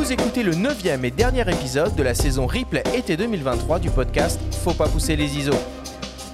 [0.00, 4.40] Vous écoutez le neuvième et dernier épisode de la saison replay été 2023 du podcast
[4.64, 5.52] Faut pas pousser les ISO.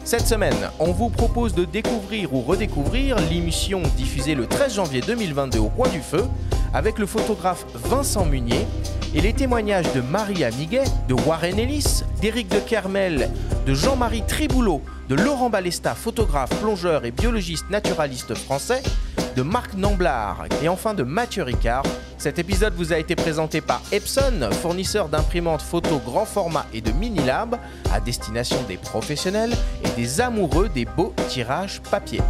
[0.05, 5.59] Cette semaine, on vous propose de découvrir ou redécouvrir l'émission diffusée le 13 janvier 2022
[5.59, 6.25] au Coin du Feu
[6.73, 8.69] avec le photographe Vincent Munier
[9.17, 13.31] et les témoignages de Maria Miguet, de Warren Ellis, d'Éric de Kermel,
[13.67, 18.85] de Jean-Marie Triboulot, de Laurent Balesta, photographe, plongeur et biologiste naturaliste français,
[19.37, 21.85] de Marc Namblard et enfin de Mathieu Ricard.
[22.17, 26.91] Cet épisode vous a été présenté par Epson, fournisseur d'imprimantes photo grand format et de
[26.91, 27.59] mini-lab
[27.93, 29.53] à destination des professionnels
[29.85, 32.23] et des amoureux des beaux tirages papier.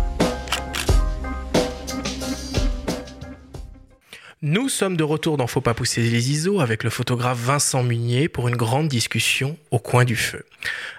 [4.42, 8.28] Nous sommes de retour dans Faut pas pousser les ISO avec le photographe Vincent Munier
[8.28, 10.44] pour une grande discussion au coin du feu.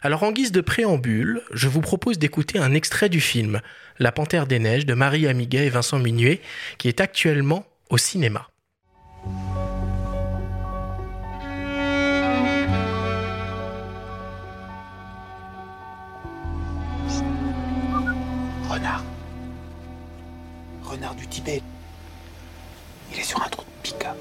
[0.01, 3.61] Alors en guise de préambule, je vous propose d'écouter un extrait du film
[3.99, 6.41] La Panthère des Neiges de Marie Amiguet et Vincent Munier
[6.79, 8.49] qui est actuellement au cinéma.
[18.67, 19.03] Renard.
[20.81, 21.61] Renard du Tibet.
[23.17, 24.15] Il est sur un trou de pica.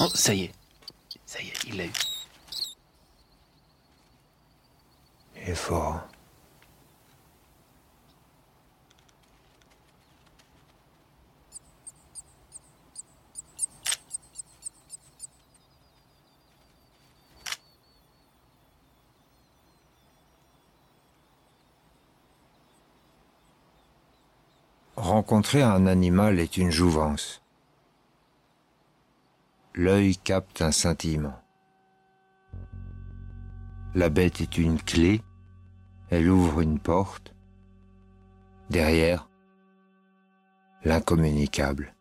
[0.00, 0.52] Oh, ça y est.
[1.26, 1.92] Ça y est, il l'a eu.
[5.36, 5.92] Il est fort.
[5.92, 6.17] hein.
[25.08, 27.40] Rencontrer un animal est une jouvence.
[29.74, 31.40] L'œil capte un scintillement.
[33.94, 35.22] La bête est une clé,
[36.10, 37.32] elle ouvre une porte.
[38.68, 39.30] Derrière,
[40.84, 41.94] l'incommunicable.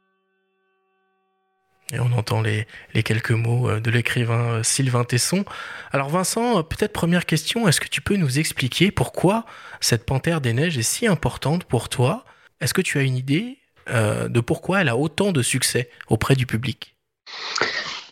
[1.94, 2.67] Et on entend les,
[3.06, 5.46] quelques mots euh, de l'écrivain euh, Sylvain Tesson.
[5.94, 9.46] Alors Vincent, euh, peut-être première question, est-ce que tu peux nous expliquer pourquoi
[9.79, 12.25] cette panthère des neiges est si importante pour toi?
[12.59, 13.59] Est-ce que tu as une idée
[13.90, 16.95] euh, de pourquoi elle a autant de succès auprès du public?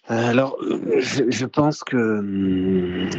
[0.07, 3.09] Alors, euh, je, je pense que, hum,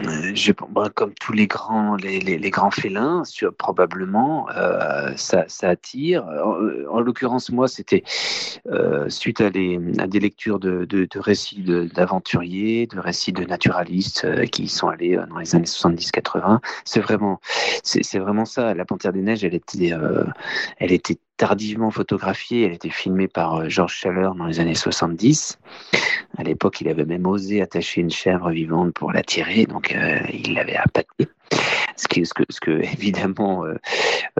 [0.94, 3.24] comme tous les grands, les, grands félins,
[3.58, 6.24] probablement, euh, ça, attire.
[6.26, 8.04] En, en l'occurrence, moi, c'était
[8.70, 11.62] euh, suite à, des lectures de, récits
[11.94, 16.60] d'aventuriers, de, récits de naturalistes euh, qui sont allés euh, dans les années 70-80.
[16.84, 17.40] C'est vraiment,
[17.82, 18.74] c'est vraiment ça.
[18.74, 20.24] La Panthère des Neiges, elle était, euh,
[20.78, 22.64] elle était tardivement photographiée.
[22.64, 25.58] Elle était filmée par euh, Georges Chaleur dans les années 70.
[26.38, 30.18] À l'époque, il avait même osé attacher une chèvre vivante pour la tirer, donc euh,
[30.32, 31.28] il l'avait appâtée.
[31.96, 33.74] Ce, qui, ce, que, ce que, évidemment, euh,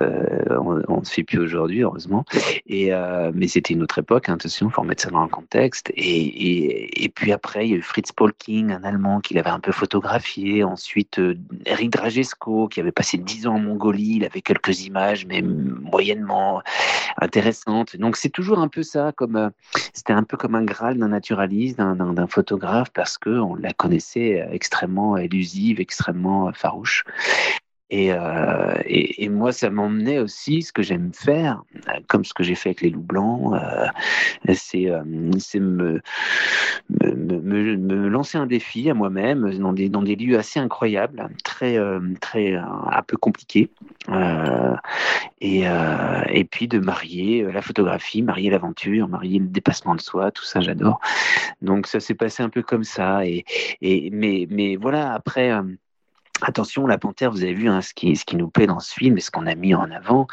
[0.01, 2.25] euh, on on ne fait plus aujourd'hui, heureusement.
[2.67, 5.29] Et, euh, mais c'était une autre époque, hein, attention, il faut remettre ça dans le
[5.29, 5.91] contexte.
[5.95, 9.51] Et, et, et puis après, il y a eu Fritz Polking, un Allemand, qui l'avait
[9.51, 10.65] un peu photographié.
[10.65, 11.21] Ensuite,
[11.65, 16.63] Eric Dragesco, qui avait passé 10 ans en Mongolie, il avait quelques images, mais moyennement
[17.19, 17.97] intéressantes.
[17.97, 19.51] Donc c'est toujours un peu ça, comme
[19.93, 24.47] c'était un peu comme un graal d'un naturaliste, d'un- photographe, parce que on la connaissait
[24.51, 27.05] extrêmement élusive, extrêmement farouche.
[27.89, 32.35] Et, euh, et, et moi, ça m'emmenait aussi ce que j'aime faire, euh, comme ce
[32.35, 33.87] que j'ai fait avec les loups blancs, euh,
[34.55, 35.31] c'est euh, me,
[35.61, 36.01] me,
[36.91, 41.79] me, me lancer un défi à moi-même dans des, dans des lieux assez incroyables, très,
[41.79, 43.71] euh, très euh, un peu compliqués,
[45.41, 45.65] et,
[46.31, 50.61] et puis de marier la photographie, marier l'aventure, marier le dépassement de soi, tout ça,
[50.61, 50.99] j'adore.
[51.63, 53.45] Donc ça s'est passé un peu comme ça, et,
[53.81, 55.53] et mais, mais voilà, après.
[56.43, 58.93] Attention, la panthère, vous avez vu hein, ce, qui, ce qui nous plaît dans ce
[58.93, 60.27] film et ce qu'on a mis en avant.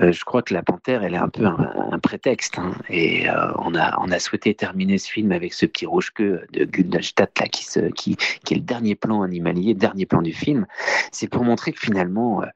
[0.00, 2.58] Euh, je crois que la panthère, elle est un peu un, un prétexte.
[2.58, 6.46] hein, et euh, on, a, on a souhaité terminer ce film avec ce petit rouge-queue
[6.52, 10.22] de Gundalstadt là, qui, se, qui, qui est le dernier plan animalier, le dernier plan
[10.22, 10.66] du film.
[11.12, 12.46] C'est pour montrer que finalement, euh,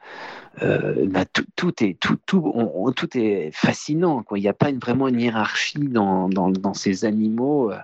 [0.63, 4.23] euh, bah, tout, tout est tout, tout, tout est fascinant.
[4.23, 4.39] Quoi.
[4.39, 7.79] Il n'y a pas une, vraiment une hiérarchie dans, dans, ces animaux, euh,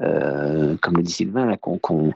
[0.00, 2.12] euh, comme le dit Sylvain, là, qu'on, qu'on-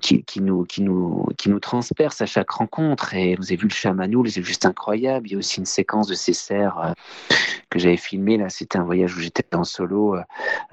[0.00, 3.14] qui, qui, nous, qui, nous, qui nous transperce à chaque rencontre.
[3.14, 5.28] Et vous avez vu le chamanoul, c'est juste incroyable.
[5.28, 6.94] Il y a aussi une séquence de ces cerfs
[7.70, 8.36] que j'avais filmé.
[8.36, 10.16] Là, c'était un voyage où j'étais en solo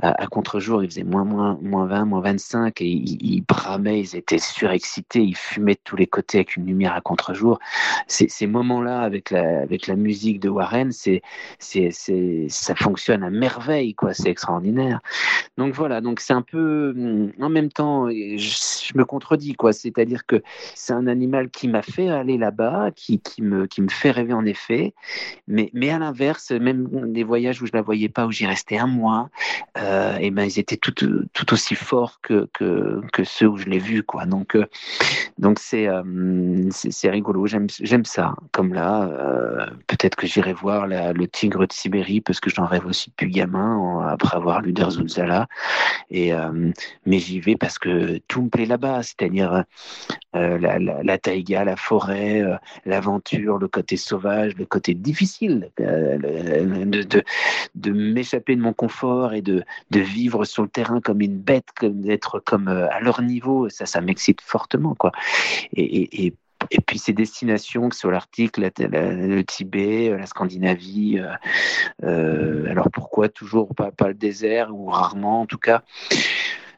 [0.01, 0.83] à, contre-jour.
[0.83, 5.21] Il faisait moins, moins, moins 20, moins 25 et ils, ils bramaient, ils étaient surexcités,
[5.21, 7.59] ils fumaient de tous les côtés avec une lumière à contre-jour.
[8.07, 11.21] Ces, ces moments moment-là, avec la, avec la musique de Warren, c'est,
[11.59, 14.13] c'est, c'est, ça fonctionne à merveille, quoi.
[14.13, 14.99] C'est extraordinaire.
[15.57, 19.73] Donc voilà, donc c'est un peu, en même temps, je, me contredis, quoi.
[19.73, 20.41] C'est-à-dire que
[20.75, 24.33] c'est un animal qui m'a fait aller là-bas, qui, qui, me, qui me fait rêver
[24.33, 24.93] en effet,
[25.47, 28.77] mais, mais à l'inverse, même des voyages où je la voyais pas, où j'y restais
[28.77, 29.29] un mois,
[29.77, 33.65] euh, et ben ils étaient tout, tout aussi forts que, que, que ceux où je
[33.65, 34.25] l'ai vu, quoi.
[34.25, 34.65] Donc, euh,
[35.37, 37.47] donc c'est, euh, c'est, rigolo.
[37.47, 38.35] J'aime, j'aime ça.
[38.51, 42.85] Comme là, euh, peut-être que j'irai voir le tigre de Sibérie parce que j'en rêve
[42.85, 45.47] aussi depuis gamin après avoir lu Derzulzala.
[46.09, 46.33] Et
[47.05, 49.63] mais j'y vais parce que tout me plaît là-bas, c'est-à-dire
[50.33, 52.43] la, la, taïga, la forêt,
[52.85, 57.21] l'aventure, le côté sauvage, le côté difficile de,
[57.91, 62.39] m'échapper de mon confort et de, vivre sur le terrain comme une bête, comme d'être
[62.39, 63.69] comme à leur niveau.
[63.69, 65.11] Ça, ça m'excite fortement, quoi.
[65.73, 66.33] Et,
[66.85, 71.19] puis ces destinations sur l'article, le Tibet, la Scandinavie.
[71.19, 71.31] Euh,
[72.03, 75.81] euh, alors pourquoi toujours pas, pas le désert ou rarement en tout cas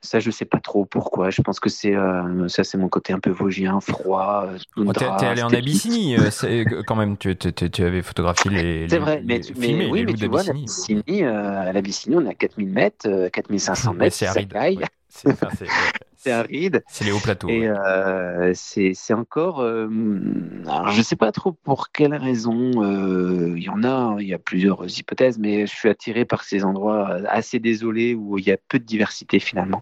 [0.01, 1.29] ça, je sais pas trop pourquoi.
[1.29, 4.49] Je pense que c'est euh, ça, c'est mon côté un peu vosgien, froid.
[4.75, 6.17] Tu es allé en Abyssinie,
[6.85, 7.15] quand même.
[7.15, 8.89] Tu, tu, avais photographié les.
[8.89, 13.29] C'est vrai, mais, mais oui, mais tu vois, l'Abyssinie, à l'Abyssinie, on a 4000 mètres,
[13.29, 14.13] 4500 mètres.
[14.13, 14.53] C'est aride.
[16.23, 16.83] C'est aride.
[16.87, 17.49] C'est les hauts plateaux.
[17.49, 19.59] Et euh, c'est encore.
[19.59, 19.89] Euh,
[20.65, 22.71] alors je ne sais pas trop pour quelle raison.
[22.81, 26.43] Euh, il y en a, il y a plusieurs hypothèses, mais je suis attiré par
[26.43, 29.81] ces endroits assez désolés où il y a peu de diversité finalement.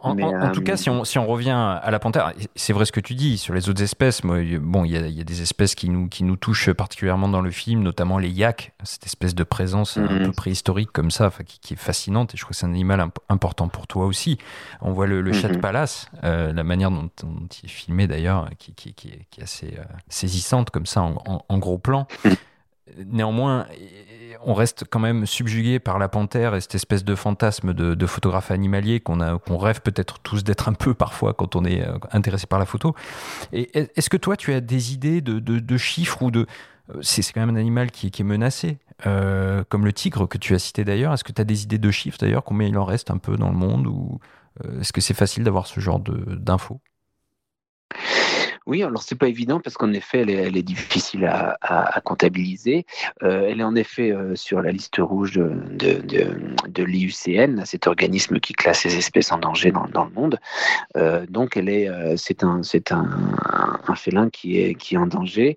[0.00, 0.14] En,
[0.52, 3.14] tout cas, si on, si on, revient à la panthère, c'est vrai ce que tu
[3.14, 4.24] dis sur les autres espèces.
[4.24, 6.70] Moi, bon, il y, a, il y, a, des espèces qui nous, qui nous touchent
[6.72, 10.32] particulièrement dans le film, notamment les yaks, cette espèce de présence un peu mhm.
[10.32, 12.34] préhistorique comme ça, qui, qui, est fascinante.
[12.34, 14.38] Et je crois que c'est un animal important pour toi aussi.
[14.80, 15.60] On voit le, le chat de mhm.
[15.66, 20.86] Palace, euh, la manière dont, il est filmé d'ailleurs, qui, est, assez euh, saisissante comme
[20.86, 22.06] ça en, gros plan.
[23.04, 23.66] Néanmoins,
[24.44, 28.52] on reste quand même subjugué par la panthère et cette espèce de fantasme de, photographe
[28.52, 32.60] animalier qu'on rêve peut-être tous d'être un peu parfois quand on est euh, intéressé par
[32.60, 32.94] la photo.
[33.52, 36.46] Est-ce que toi, tu as des idées de, chiffres ou de
[37.00, 40.84] c'est quand même un animal qui, est menacé, comme le tigre que tu as cité
[40.84, 41.12] d'ailleurs.
[41.12, 43.36] Est-ce que tu as des idées de chiffres d'ailleurs Combien il en reste un peu
[43.36, 44.20] dans le monde ou
[44.80, 46.80] est-ce que c'est facile d'avoir ce genre d'infos?
[48.66, 52.84] Oui, alors c'est pas évident parce qu'en effet, elle est, difficile à, comptabiliser.
[53.22, 58.54] Euh, elle est en effet euh, sur la liste rouge de, l'IUCN, cet organisme qui
[58.54, 60.40] classe les espèces en danger dans, le monde.
[60.96, 63.08] Euh, donc, elle est, c'est un, c'est un,
[63.94, 65.56] félin qui est, qui est en danger.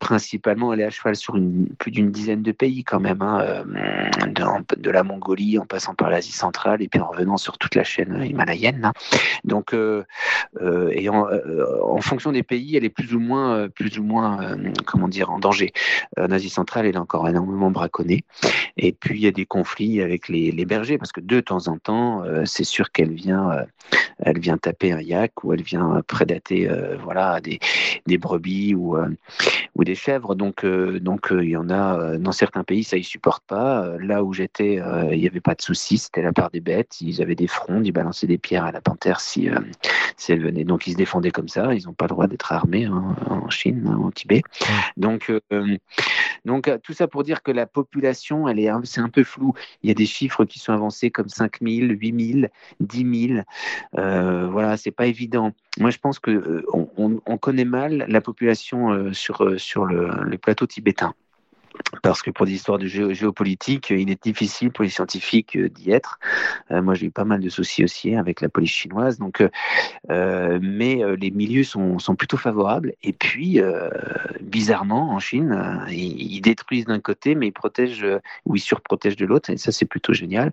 [0.00, 1.36] principalement, elle est à cheval sur
[1.78, 3.64] plus d'une dizaine de pays quand même, hein,
[4.26, 7.84] de, la Mongolie en passant par l'Asie centrale et puis en revenant sur toute la
[7.84, 8.86] chaîne himalayenne.
[8.86, 8.92] Hein.
[9.44, 9.76] Donc,
[10.92, 11.26] ayant
[11.82, 15.08] en fonction des pays, elle est plus ou moins, euh, plus ou moins, euh, comment
[15.08, 15.72] dire, en danger.
[16.18, 18.24] En Asie centrale, elle est encore énormément braconnée.
[18.76, 21.78] Et puis il y a des conflits avec les, bergers parce que de temps en
[21.78, 23.50] temps, euh, c'est sûr qu'elle vient,
[24.18, 26.68] elle vient taper un yak ou elle vient prédater,
[27.02, 27.58] voilà, des,
[28.18, 28.96] brebis ou
[29.84, 30.34] des chèvres.
[30.34, 33.94] Donc donc il y en a dans certains pays, ça ils supportent pas.
[34.00, 34.80] Là où j'étais,
[35.12, 37.00] il n'y avait pas de souci, c'était la part des bêtes.
[37.02, 39.48] Ils avaient des frondes, ils balançaient des pierres à la panthère si
[40.28, 40.64] elle venait.
[40.64, 43.48] Donc ils se défendaient comme ça ils n'ont pas le droit d'être armés hein, en
[43.50, 44.42] Chine, hein, au Tibet.
[44.96, 45.76] Donc, euh,
[46.44, 49.54] donc tout ça pour dire que la population, elle est, c'est un peu flou.
[49.82, 52.46] Il y a des chiffres qui sont avancés comme 5 000, 8 000,
[52.80, 53.40] 10 000.
[53.98, 55.52] Euh, voilà, c'est pas évident.
[55.78, 60.66] Moi, je pense que euh, on, connaît mal la population euh, sur sur le plateau
[60.66, 61.14] tibétain
[62.02, 65.90] parce que pour des histoires de géopolitique, il est difficile pour les scientifiques euh, d'y
[65.90, 66.18] être.
[66.70, 69.42] Euh, moi, j'ai eu pas mal de soucis aussi avec la police chinoise, donc,
[70.10, 72.94] euh, mais les milieux sont, sont, plutôt favorables.
[73.02, 73.60] Et puis,
[74.40, 78.06] bizarrement, en Chine, ils, détruisent d'un côté, mais ils protègent
[78.44, 79.50] ou ils surprotègent de l'autre.
[79.50, 80.52] Et ça, c'est plutôt génial.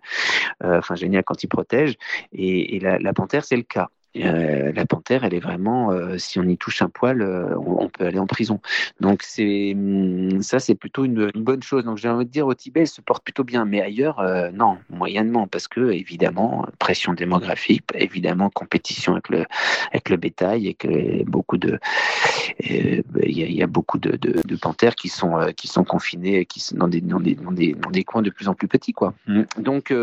[0.64, 1.98] enfin, génial quand ils protègent.
[2.34, 3.90] Et, la panthère, c'est le cas.
[4.18, 7.88] Euh, la panthère, elle est vraiment, euh, si on y touche un poil, euh, on,
[7.88, 8.60] peut aller en prison.
[9.00, 11.86] Donc c'est hum, ça, c'est plutôt une, bonne chose.
[11.86, 14.22] Donc j'ai envie de dire au Tibet, elle se porte plutôt bien, mais ailleurs,
[14.54, 19.46] non, moyennement, parce que évidemment pression démographique, évidemment compétition avec le
[19.92, 21.80] avec le bétail et que beaucoup de
[22.60, 24.18] il y, a beaucoup de,
[24.58, 27.90] panthères qui sont qui sont confinées, qui sont dans des dans des, dans des, dans
[27.90, 29.14] des coins de plus en plus petits, quoi.
[29.58, 29.94] Donc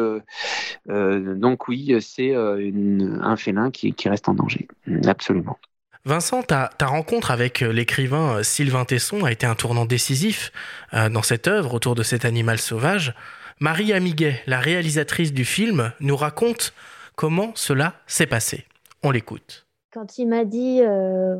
[0.88, 4.66] donc oui, c'est un félin qui qui reste en danger.
[5.06, 5.58] Absolument.
[6.04, 10.52] Vincent, ta, rencontre avec euh, l'écrivain euh, Sylvain Tesson a été un tournant décisif
[10.94, 13.14] euh, dans cette œuvre autour de cet animal sauvage.
[13.60, 16.72] Marie Amiguet, la réalisatrice du film, nous raconte
[17.16, 18.64] comment cela s'est passé.
[19.02, 19.66] On l'écoute.
[19.92, 20.80] quand il m'a dit,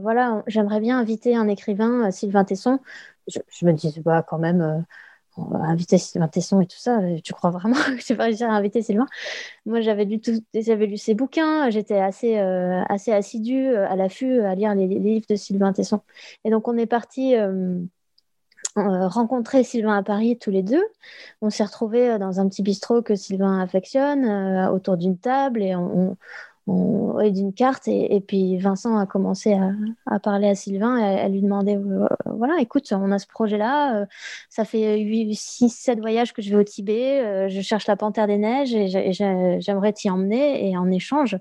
[0.03, 2.81] voilà, j'aimerais bien inviter un écrivain, Sylvain Tesson,
[3.29, 4.85] je, me disais, bah, quand même,
[5.63, 8.83] inviter Sylvain Tesson et tout ça, tu crois vraiment que je vais réussir à inviter
[8.83, 9.07] Sylvain
[9.67, 14.55] Moi, j'avais lu, tout, j'avais lu ses bouquins, j'étais assez, assez assidue à l'affût à
[14.55, 16.01] lire les, livres de Sylvain Tesson.
[16.45, 17.35] Et donc, on est parti
[18.79, 20.85] euh, rencontrer Sylvain à Paris tous les deux.
[21.43, 25.63] On s'est retrouvés euh, dans un petit bistrot que Sylvain affectionne, euh, autour d'une table,
[25.63, 26.17] et on,
[27.23, 27.89] et d'une carte.
[27.89, 29.59] Et, puis Vincent a commencé
[30.07, 34.03] à, parler à Sylvain et à, lui demander euh, voilà, écoute, on a ce projet-là.
[34.03, 34.07] Euh,
[34.49, 37.21] ça fait 8, 6, 7 voyages que je vais au Tibet.
[37.25, 40.69] Euh, je cherche la panthère des neiges et j'aimerais t'y emmener.
[40.69, 41.37] Et en échange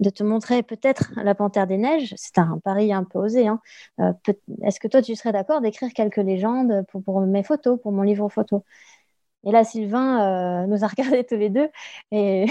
[0.00, 3.46] de te montrer peut-être la panthère des neiges, c'est un pari un peu osé.
[3.46, 3.60] Hein,
[4.62, 8.28] est-ce que toi, tu serais d'accord d'écrire quelques légendes pour mes photos, pour mon livre
[8.28, 8.64] photo?
[9.44, 11.68] Et là, Sylvain euh, nous a regardés tous les deux
[12.10, 12.46] et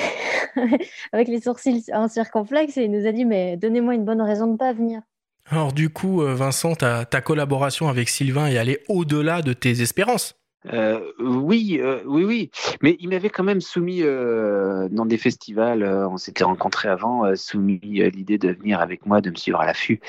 [1.12, 4.48] avec les sourcils en circonflexe et il nous a dit mais donnez-moi une bonne raison
[4.48, 5.02] de ne pas venir.
[5.50, 9.82] Alors du coup, euh, Vincent, ta, ta collaboration avec Sylvain est allée au-delà de tes
[9.82, 10.36] espérances.
[10.72, 12.52] Euh, oui, euh, oui, oui.
[12.82, 17.80] Mais il m'avait quand même soumis euh, dans des festivals, on s'était rencontrés avant, soumis
[17.84, 20.00] l'idée de venir avec moi, de me suivre à l'affût,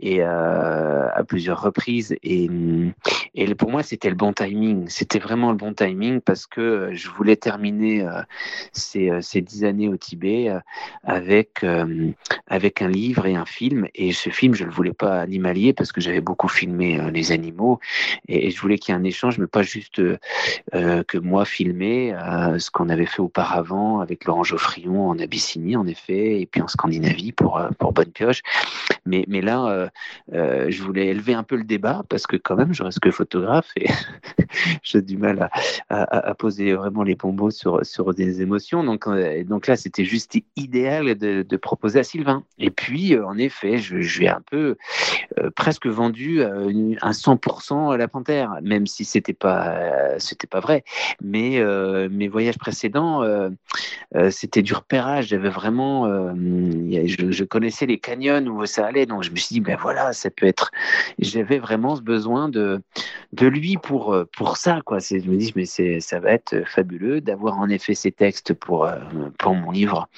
[0.00, 2.16] et à plusieurs reprises.
[2.22, 2.48] Et,
[3.34, 4.88] et pour moi, c'était le bon timing.
[4.88, 8.06] C'était vraiment le bon timing parce que je voulais terminer
[8.72, 10.50] ces, ces dix années au Tibet
[11.04, 11.64] avec
[12.46, 13.86] avec un livre et un film.
[13.94, 17.80] Et ce film, je le voulais pas animalier parce que j'avais beaucoup filmé les animaux,
[18.28, 19.97] et je voulais qu'il y ait un échange, mais pas juste
[20.74, 25.76] euh, que moi filmer euh, ce qu'on avait fait auparavant avec Laurent Geoffrion en Abyssinie,
[25.76, 28.42] en effet, et puis en Scandinavie pour, euh, pour Bonne Pioche.
[29.06, 29.88] Mais, mais là,
[30.30, 33.70] je voulais élever un peu le débat parce que quand même, je reste que photographe
[33.76, 33.86] et
[34.82, 35.48] j'ai du mal
[35.88, 38.84] à, à, poser vraiment les bons sur, sur des émotions.
[38.84, 39.08] Donc,
[39.46, 42.44] donc là, c'était juste idéal de, proposer à Sylvain.
[42.58, 44.76] Et puis, en effet, je, je ai un peu
[45.56, 50.84] presque vendu un 100% à la Panthère, même si c'était pas euh, c'était pas vrai.
[51.22, 53.50] Mais euh, mes voyages précédents, euh,
[54.30, 55.28] c'était du repérage.
[55.28, 59.76] J'avais vraiment, je, connaissais les canyons où ça allait, donc je me suis dit, ben
[59.80, 60.70] voilà, ça peut être.
[61.18, 62.80] J'avais vraiment ce besoin de
[63.32, 64.98] de lui pour pour ça, quoi.
[64.98, 68.88] Je me dis, mais ça va être fabuleux d'avoir en effet ces textes pour
[69.38, 70.08] pour mon livre.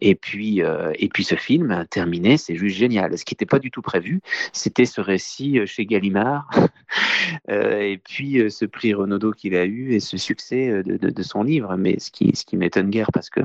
[0.00, 3.16] Et puis et puis ce film terminé, c'est juste génial.
[3.16, 4.20] Ce qui n'était pas du tout prévu,
[4.52, 6.50] c'était ce récit chez Gallimard,
[7.48, 11.76] et puis ce prix Renaudot qu'il a eu et ce succès euh, de, son livre.
[11.76, 13.40] Mais ce qui, ce qui m'étonne guère parce que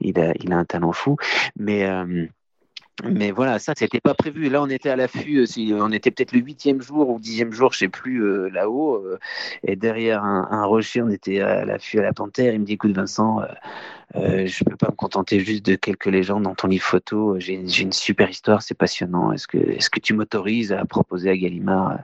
[0.00, 1.16] il a, il a un talent fou.
[1.56, 2.26] Mais euh,
[3.04, 4.48] mais voilà, ça, c'était pas prévu.
[4.48, 5.38] Là, on était à l'affût.
[5.38, 9.04] Euh, on était peut-être le huitième jour ou dixième jour, je sais plus, là-haut.
[9.62, 12.52] et derrière un, rocher, on était à l'affût à la panthère.
[12.52, 13.40] Il me dit, écoute, Vincent,
[14.16, 17.38] euh, je peux pas me contenter juste de quelques légendes dans ton livre photo.
[17.38, 19.32] J'ai une super histoire, c'est passionnant.
[19.32, 21.98] Est-ce que, est-ce que tu m'autorises à proposer à Gallimard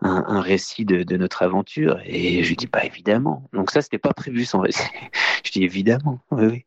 [0.00, 2.00] un, un récit de, de, notre aventure?
[2.06, 3.48] Et je lui dis, pas bah, évidemment.
[3.52, 4.88] Donc ça, c'était pas prévu son récit.
[5.44, 6.64] je dis évidemment, oui, oui.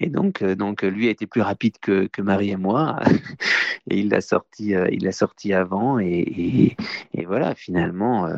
[0.00, 2.98] Et donc, euh, donc lui a été plus rapide que, que Marie et moi,
[3.90, 6.76] et il l'a sorti, euh, il l'a sorti avant, et, et,
[7.14, 8.34] et, voilà, finalement, euh,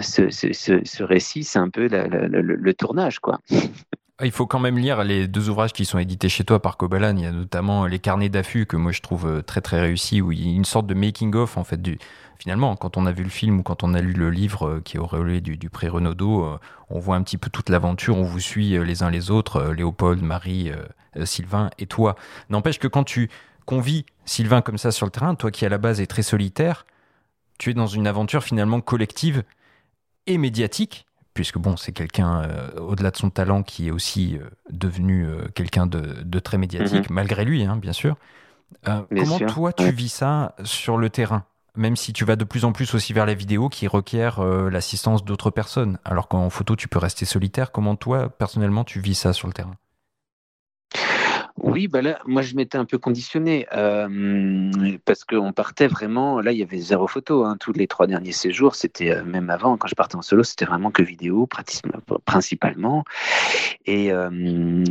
[0.00, 3.38] ce, ce, ce, récit, c'est un peu le, le tournage, quoi.
[4.18, 6.76] Ah, il faut quand même lire les deux ouvrages qui sont édités chez toi par
[6.76, 7.16] Kobalan.
[7.16, 10.20] Il y a notamment Les Carnets d'affût que moi je trouve euh, très très réussi,
[10.20, 11.98] où il y a une sorte de making-of en fait du.
[12.38, 14.80] Finalement, quand on a vu le film ou quand on a lu le livre euh,
[14.80, 16.58] qui est auréolé du, du pré Renaudot, euh,
[16.90, 20.22] on voit un petit peu toute l'aventure, on vous suit les uns les autres, Léopold,
[20.22, 20.70] Marie,
[21.24, 22.16] Sylvain et toi.
[22.50, 23.30] N'empêche que quand tu
[23.64, 26.84] convies Sylvain comme ça sur le terrain, toi qui à la base est très solitaire,
[27.58, 29.42] tu es dans une aventure finalement collective
[30.26, 34.48] et médiatique puisque bon, c'est quelqu'un, euh, au-delà de son talent, qui est aussi euh,
[34.70, 37.14] devenu euh, quelqu'un de, très médiatique, mhm.
[37.14, 38.16] malgré lui, hein, bien sûr.
[38.84, 42.72] comment toi, tu vis ça sur le terrain même si tu vas de plus en
[42.72, 46.98] plus aussi vers la vidéo qui requiert l'assistance d'autres personnes, alors qu'en photo tu peux
[46.98, 49.74] rester solitaire, comment toi personnellement tu vis ça sur le terrain?
[51.72, 56.42] Oui, bah là, moi je m'étais un peu conditionné euh, parce qu'on partait vraiment.
[56.42, 57.44] Là, il y avait zéro photo.
[57.44, 60.42] Hein, tous les trois derniers séjours, c'était euh, même avant quand je partais en solo,
[60.42, 61.48] c'était vraiment que vidéo,
[62.26, 63.04] principalement.
[63.86, 64.84] Et, euh,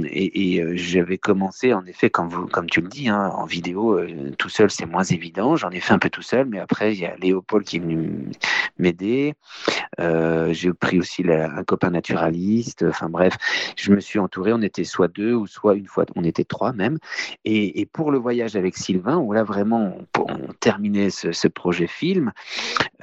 [0.74, 4.00] j'avais commencé en effet, comme vous, comme tu le dis, hein, en vidéo,
[4.40, 5.56] tout seul c'est moins évident.
[5.56, 7.80] J'en ai fait un peu tout seul, mais après il y a Léopold qui est
[7.80, 8.32] venu
[8.80, 9.36] m'aider.
[10.00, 12.84] J'ai pris aussi un copain naturaliste.
[12.88, 13.38] Enfin bref,
[13.78, 14.52] je me suis entouré.
[14.52, 16.98] On était soit deux ou soit une fois, on était trois même.
[17.46, 22.32] Et, pour le voyage avec Sylvain, où là vraiment on, terminait ce, projet film,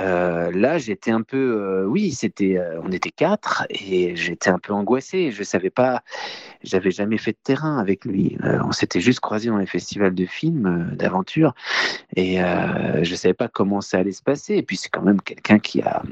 [0.00, 4.58] euh, là j'étais un peu, euh, oui, c'était, euh, on était quatre et j'étais un
[4.58, 5.30] peu angoissé.
[5.30, 6.02] Je savais pas,
[6.62, 8.38] j'avais jamais fait de terrain avec lui.
[8.42, 11.54] on s'était juste croisés dans les festivals de films, d'aventure,
[12.16, 12.38] et
[13.02, 14.54] je savais pas comment ça allait se passer.
[14.54, 16.02] Et puis c'est quand même quelqu'un qui a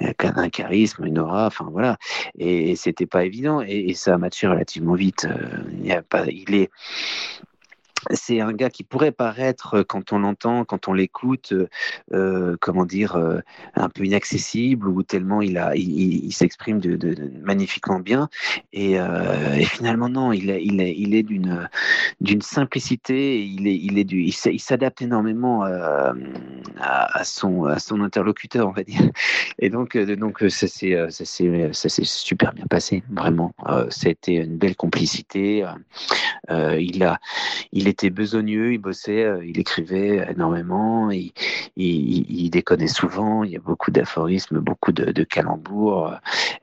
[0.00, 1.98] un charisme, une aura, enfin voilà.
[2.38, 5.26] Et, c'était pas évident et, ça a matché relativement vite.
[5.26, 6.70] Euh, il, a pas, il est
[8.10, 11.68] c'est un gars qui pourrait paraître, euh, quand on l'entend, quand on l'écoute, euh,
[12.12, 13.16] euh, comment dire,
[13.74, 18.28] un peu inaccessible ou tellement il a, il, s'exprime de, magnifiquement bien.
[18.72, 18.98] Et,
[19.64, 21.68] finalement non, il est, il est d'une,
[22.20, 23.44] d'une simplicité.
[23.44, 28.82] Il est, il est du, il s'adapte énormément à, son, à son interlocuteur, on va
[28.82, 29.10] dire.
[29.58, 33.54] Et donc, donc ça s'est, ça s'est, super bien passé, vraiment.
[33.90, 35.66] C'était une belle complicité.
[36.48, 37.18] il a,
[37.72, 41.32] il était besogneux, il bossait, euh, il écrivait énormément, il,
[41.76, 46.14] il, déconnait souvent, il y a beaucoup d'aphorismes, beaucoup de, calembours.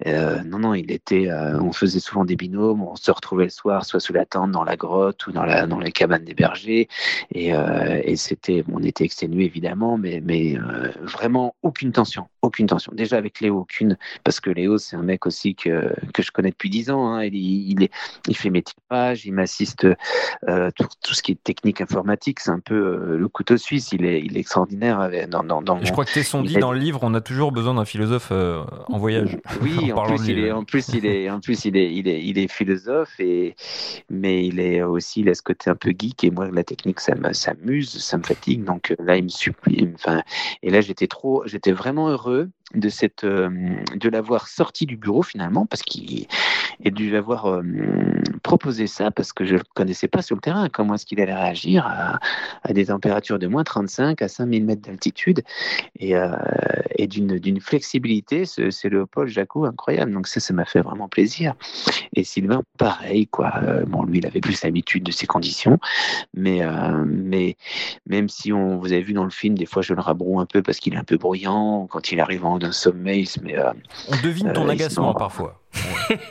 [0.06, 3.50] Euh, non, non, il était, euh, on faisait souvent des binômes, on se retrouvait le
[3.50, 6.88] soir, soit sous la tente, dans la grotte ou dans, dans les cabanes des bergers,
[7.34, 10.56] et, et c'était, on était exténué évidemment, mais, mais
[11.02, 12.92] vraiment aucune tension, aucune tension.
[12.96, 16.50] Déjà avec Léo, aucune, parce que Léo, c'est un mec aussi que, que je connais
[16.50, 17.14] depuis dix ans.
[17.14, 17.92] Hein, il, il, est,
[18.28, 19.88] il fait mes tirages, il m'assiste
[20.46, 23.92] tout, tout, ce qui est technique informatique, c'est un peu euh, le couteau suisse.
[23.92, 25.00] Il est, il est extraordinaire.
[25.00, 27.74] Avec, dans, dans, je crois que son dit dans le livre, on a toujours besoin
[27.74, 29.38] d'un philosophe euh, en voyage.
[29.62, 32.24] Oui, en, plus, il est, en plus, il est, en plus, il est, il est,
[32.24, 33.56] il est philosophe et
[34.10, 37.00] mais il est aussi, il a ce côté un peu geek et moi, la technique,
[37.00, 38.64] ça m'amuse, ça me fatigue.
[38.64, 39.90] Donc euh, là, il me supplie.
[39.96, 40.24] Enfin,
[40.64, 45.24] et là, j'étais trop, j'étais vraiment heureux 0 de cette, de l'avoir sorti du bureau
[45.24, 46.28] finalement parce qu'il
[46.84, 47.62] et de lui avoir
[48.44, 51.34] proposé ça parce que je ne connaissais pas sur le terrain comment est-ce qu'il allait
[51.34, 52.20] réagir à,
[52.74, 55.42] des températures de moins 35 à 5000 mètres d'altitude?
[56.00, 56.36] Et, euh,
[56.98, 60.12] et d'une flexibilité, c'est Léopold Jacot incroyable.
[60.12, 61.56] Donc ça, ça m'a fait vraiment plaisir.
[62.16, 63.54] Et Sylvain, pareil, quoi.
[63.64, 65.80] Euh, bon, lui, il avait plus l'habitude de ces conditions,
[66.34, 67.58] mais, euh, mais
[68.06, 70.46] même si on, vous avez vu dans le film, des fois je le rabroue un
[70.46, 73.24] peu parce qu'il est un peu bruyant quand il arrive en d'un sommet.
[73.42, 73.56] Mais,
[74.10, 75.62] on devine ton agacement parfois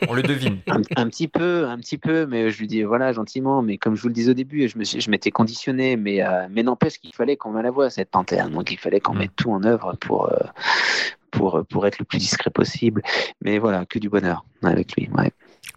[0.09, 0.59] on le devine.
[0.67, 3.62] Un, petit peu, un petit peu, mais je lui dis voilà gentiment.
[3.62, 6.47] Mais comme je vous le disais au début, je me je m'étais conditionné, mais euh,
[6.51, 8.49] mais n'empêche qu'il fallait qu'on la voix cette panthère.
[8.51, 9.19] Donc il fallait qu'on mm.
[9.19, 10.37] mette tout en œuvre pour euh,
[11.31, 13.03] pour pour être le plus discret possible.
[13.43, 15.09] Mais voilà, que du bonheur avec lui.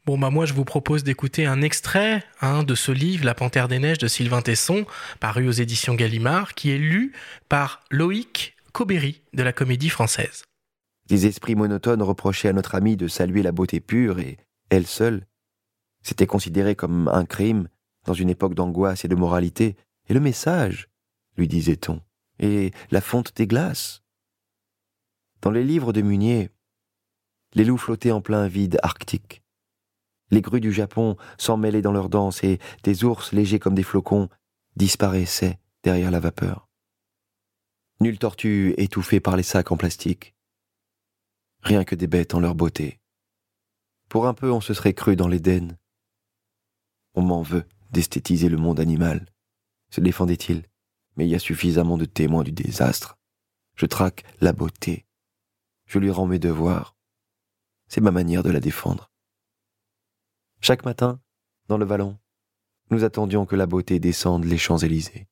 [0.06, 3.68] Bon, bah moi, je vous propose d'écouter un extrait hein, de ce livre, La Panthère
[3.68, 4.86] des Neiges de Sylvain Tesson,
[5.20, 7.12] paru aux éditions Gallimard, qui est lu
[7.48, 10.44] par Loïc Cobéry de la Comédie Française.
[11.10, 14.38] Les esprits monotones reprochaient à notre amie de saluer la beauté pure et,
[14.70, 15.26] elle seule,
[16.02, 17.68] c'était considéré comme un crime
[18.06, 19.76] dans une époque d'angoisse et de moralité.
[20.08, 20.90] Et le message,
[21.38, 22.02] lui disait-on,
[22.40, 24.02] et la fonte des glaces.
[25.42, 26.50] Dans les livres de Munier,
[27.56, 29.42] les loups flottaient en plein vide arctique.
[30.32, 33.84] Les grues du Japon s'en mêlaient dans leur danse et des ours légers comme des
[33.84, 34.30] flocons
[34.76, 36.69] disparaissaient derrière la vapeur.
[38.02, 40.36] Nulle tortue étouffée par les sacs en plastique
[41.62, 43.00] rien que des bêtes en leur beauté.
[44.08, 45.78] Pour un peu on se serait cru dans l'Éden.
[47.14, 49.26] On m'en veut d'esthétiser le monde animal,
[49.90, 50.64] se défendait-il,
[51.16, 53.18] mais il y a suffisamment de témoins du désastre.
[53.76, 55.06] Je traque la beauté.
[55.86, 56.96] Je lui rends mes devoirs.
[57.88, 59.12] C'est ma manière de la défendre.
[60.62, 61.20] Chaque matin,
[61.68, 62.20] dans le vallon,
[62.92, 65.28] nous attendions que la beauté descende les Champs-Élysées.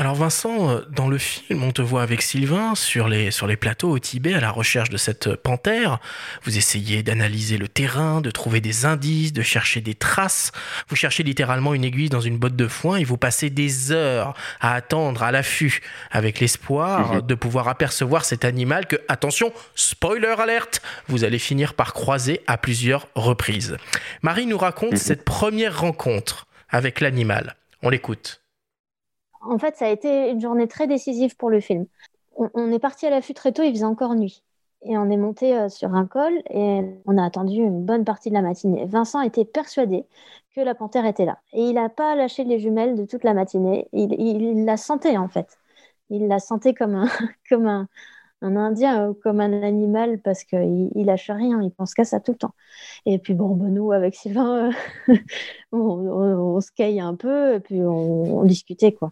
[0.00, 3.56] Alors Vincent, euh, dans le film, on te voit avec Sylvain sur les, sur les
[3.56, 5.98] plateaux au Tibet à la recherche de cette panthère.
[6.44, 10.52] Vous essayez d'analyser le terrain, de trouver des indices, de chercher des traces.
[10.88, 14.34] Vous cherchez littéralement une aiguille dans une botte de foin et vous passez des heures
[14.60, 15.80] à attendre à l'affût
[16.12, 17.22] avec l'espoir mhm.
[17.22, 22.56] de pouvoir apercevoir cet animal que, attention, spoiler alerte, vous allez finir par croiser à
[22.56, 23.76] plusieurs reprises.
[24.22, 24.98] Marie nous raconte mhm.
[24.98, 27.56] cette première rencontre avec l'animal.
[27.82, 28.40] On l'écoute
[29.40, 31.86] en fait, ça a été une journée très décisive pour le film.
[32.36, 34.44] On, est parti à l'affût très tôt, il faisait encore nuit.
[34.82, 38.28] Et on est monté euh, sur un col et on a attendu une bonne partie
[38.28, 38.84] de la matinée.
[38.86, 40.06] Vincent était persuadé
[40.54, 41.40] que la panthère était là.
[41.52, 43.88] Et il n'a pas lâché les jumelles de toute la matinée.
[43.92, 45.58] Il, la sentait en fait.
[46.10, 47.08] Il la sentait comme un,
[47.48, 47.88] comme un,
[48.40, 52.38] Indien comme un animal parce qu'il il lâche rien, il pense qu'à ça tout le
[52.38, 52.54] temps.
[53.04, 54.70] Et puis bon, nous, avec Sylvain,
[55.72, 59.10] on, se caille un peu et puis on discutait quoi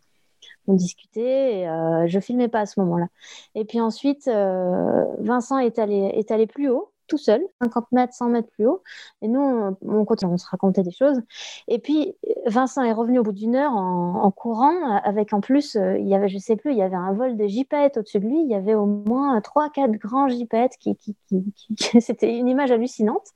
[0.67, 1.61] on discutait.
[1.61, 3.07] Et, euh, je filmais pas à ce moment-là.
[3.55, 8.15] Et puis ensuite, euh, Vincent est allé, est allé plus haut tout seul, 50 mètres,
[8.15, 8.83] 100 mètres plus haut.
[9.23, 11.21] Et nous, on, on continue, on se racontait des choses.
[11.69, 12.15] Et puis,
[12.47, 16.15] Vincent est revenu au bout d'une heure en, courant, avec en plus, euh, il y
[16.15, 18.41] avait, je sais plus, il y avait un vol de jipettes au-dessus de lui.
[18.41, 20.75] Il y avait au moins 3-4 grands jipettes
[22.01, 23.29] c'était une image hallucinante.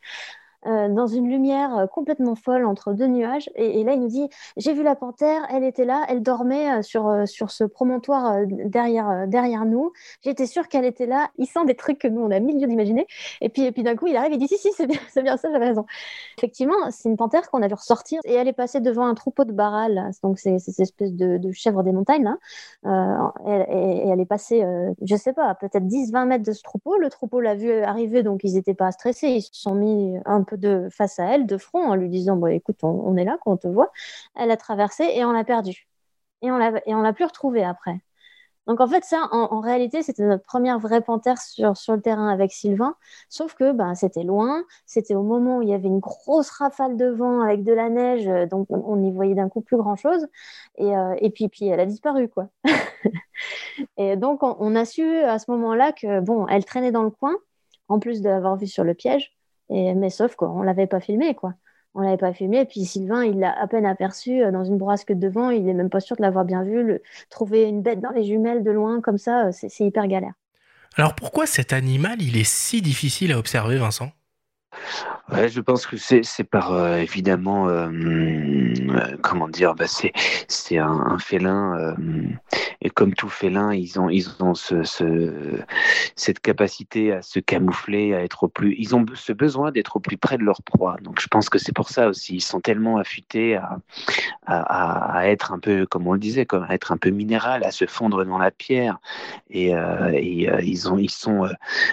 [0.66, 3.48] Euh, dans une lumière euh, complètement folle entre deux nuages.
[3.54, 6.82] Et, là, il nous dit J'ai vu la panthère, elle était là, elle dormait euh,
[6.82, 9.92] sur, sur ce promontoire derrière, derrière nous.
[10.22, 11.30] J'étais sûre qu'elle était là.
[11.38, 13.06] Il sent des trucs que nous, on a mille lieux d'imaginer.
[13.40, 15.38] Et puis, et puis d'un coup, il arrive et dit Si, si, c'est bien, bien
[15.38, 15.86] ça, j'avais raison.
[16.36, 19.44] Effectivement, c'est une panthère qu'on a vu ressortir et elle est passée devant un troupeau
[19.44, 20.10] de barral.
[20.22, 22.24] Donc, c'est cette espèce de, chèvre des montagnes.
[22.84, 23.32] Là.
[23.46, 24.62] et, elle est passée,
[25.00, 26.98] je sais pas, peut-être 10-20 mètres de ce troupeau.
[26.98, 29.28] Le troupeau l'a vu arriver, donc ils n'étaient pas stressés.
[29.28, 32.36] Ils se sont mis un peu de face à elle, de front, en lui disant
[32.36, 33.92] bon, écoute, on, est là quand on te voit.
[34.36, 35.88] Elle a traversé et on l'a perdu.
[36.42, 38.00] Et on on l'a plus retrouvée après.
[38.70, 42.28] Donc en fait, ça, en, réalité, c'était notre première vraie panthère sur, sur le terrain
[42.28, 42.94] avec Sylvain.
[43.28, 46.96] Sauf que ben, c'était loin, c'était au moment où il y avait une grosse rafale
[46.96, 50.26] de vent avec de la neige, euh, donc on n'y voyait d'un coup plus grand-chose.
[50.76, 52.48] Et, euh, et puis, puis elle a disparu, quoi.
[53.96, 57.10] et donc on, on, a su à ce moment-là que, bon, elle traînait dans le
[57.10, 57.34] coin,
[57.88, 59.32] en plus de l'avoir vue sur le piège
[59.70, 61.54] mais sauf qu'on ne l'avait pas filmé, quoi.
[61.94, 64.78] On l'avait pas filmé, et puis Sylvain, il l'a à peine aperçu euh, dans une
[64.78, 67.00] brasque devant, il n'est même pas sûr de l'avoir bien vu.
[67.30, 70.34] trouver une bête dans les jumelles de loin, comme ça, euh, c'est hyper galère.
[70.96, 74.10] Alors pourquoi cet animal, il est si difficile à observer, Vincent?
[75.32, 80.12] Ouais, je pense que c'est c'est par euh, évidemment euh, euh, comment dire bah c'est
[80.48, 81.94] c'est un, un, félin
[82.82, 85.60] et comme tout félin ils ont ils ont ce, ce,
[86.16, 90.00] cette capacité à se camoufler à être au plus ils ont ce besoin d'être au
[90.00, 92.60] plus près de leur proie donc je pense que c'est pour ça aussi ils sont
[92.60, 93.78] tellement affûtés à,
[94.46, 97.70] à, être un peu comme on le disait comme à être un peu minéral à
[97.70, 98.98] se fondre dans la pierre
[99.50, 101.48] et, et ils ont ils sont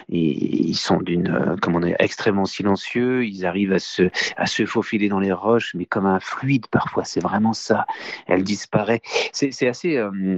[0.10, 5.10] ils, ils sont d'une comment dire extrêmement silencieux ils arrivent à se, à se faufiler
[5.10, 7.86] dans les roches, mais comme un fluide parfois, c'est vraiment ça.
[8.28, 9.02] Elle disparaît.
[9.32, 10.38] C'est assez, euh,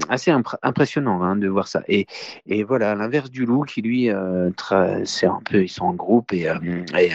[0.62, 1.82] impressionnant hein, de voir ça.
[1.88, 2.08] Et,
[2.46, 4.50] et voilà, l'inverse du loup qui lui, euh,
[5.06, 6.58] c'est un peu, ils sont en groupe et, euh,
[6.98, 7.12] et,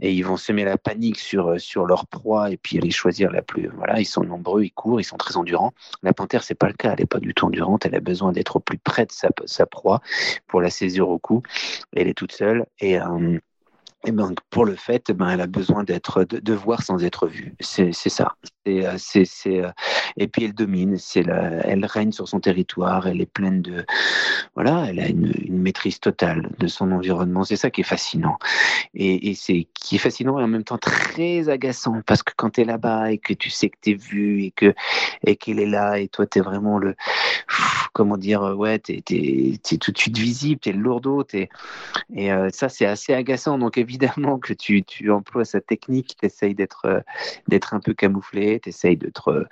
[0.00, 3.42] et, ils vont semer la panique sur, sur leur proie et puis aller choisir la
[3.42, 3.68] plus.
[3.76, 5.72] Voilà, ils sont nombreux, ils courent, ils sont très endurants.
[6.02, 8.32] La panthère, c'est pas le cas, elle n'est pas du tout endurante, elle a besoin
[8.32, 10.00] d'être au plus près de sa, sa proie
[10.46, 11.42] pour la saisir au cou.
[11.94, 12.98] Elle est toute seule et
[14.06, 17.54] et ben, pour le fait, ben, elle a besoin d'être, de, voir sans être vue.
[17.58, 18.36] C'est, ça.
[18.64, 19.70] C'est, euh, c'est, euh,
[20.16, 20.96] et puis elle domine.
[20.96, 23.08] C'est elle règne sur son territoire.
[23.08, 23.84] Elle est pleine de,
[24.54, 27.42] voilà, elle a une, maîtrise totale de son environnement.
[27.42, 28.38] C'est ça qui est fascinant.
[28.94, 32.50] Et, et, c'est qui est fascinant et en même temps très agaçant parce que quand
[32.50, 34.72] tu es là-bas et que tu sais que tu es vu et que
[35.26, 36.94] et qu'elle est là et toi tu es vraiment le,
[37.92, 41.24] comment dire, ouais, tu es, tout de suite visible, tu es lourdeau.
[41.32, 41.48] et
[42.30, 43.58] euh, ça c'est assez agaçant.
[43.58, 47.00] Donc évidemment évidemment que tu, tu emploies sa technique, tu essayes d'être euh,
[47.48, 49.28] d'être un peu camouflé, tu essayes d'être.
[49.28, 49.44] Euh,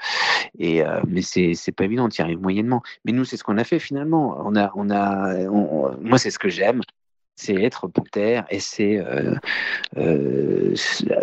[0.59, 2.83] et, euh, mais c'est pas évident, tu y arrives moyennement.
[3.05, 4.37] Mais nous, c'est ce qu'on a fait finalement.
[4.45, 5.49] On a, on a,
[6.01, 6.81] moi, c'est ce que j'aime
[7.37, 9.05] c'est être panthère et c'est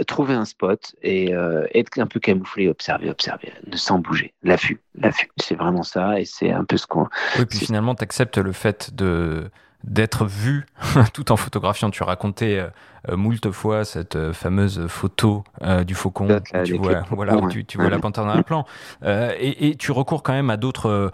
[0.08, 1.32] trouver un spot et
[1.74, 4.34] être un peu camouflé, observer, observer, ne sans bouger.
[4.44, 7.08] L'affût, l'affût, c'est vraiment ça et c'est un peu ce qu'on.
[7.40, 9.50] Oui, puis finalement, tu acceptes le fait de
[9.84, 10.66] d'être vu
[11.14, 11.90] tout en photographiant.
[11.90, 12.68] Tu racontais euh,
[13.10, 15.44] euh, moult fois cette euh, fameuse photo
[15.86, 18.66] du faucon tu vois, voilà, tu, vois la panthère dans un plan.
[19.04, 21.12] Et, et, tu recours quand même à d'autres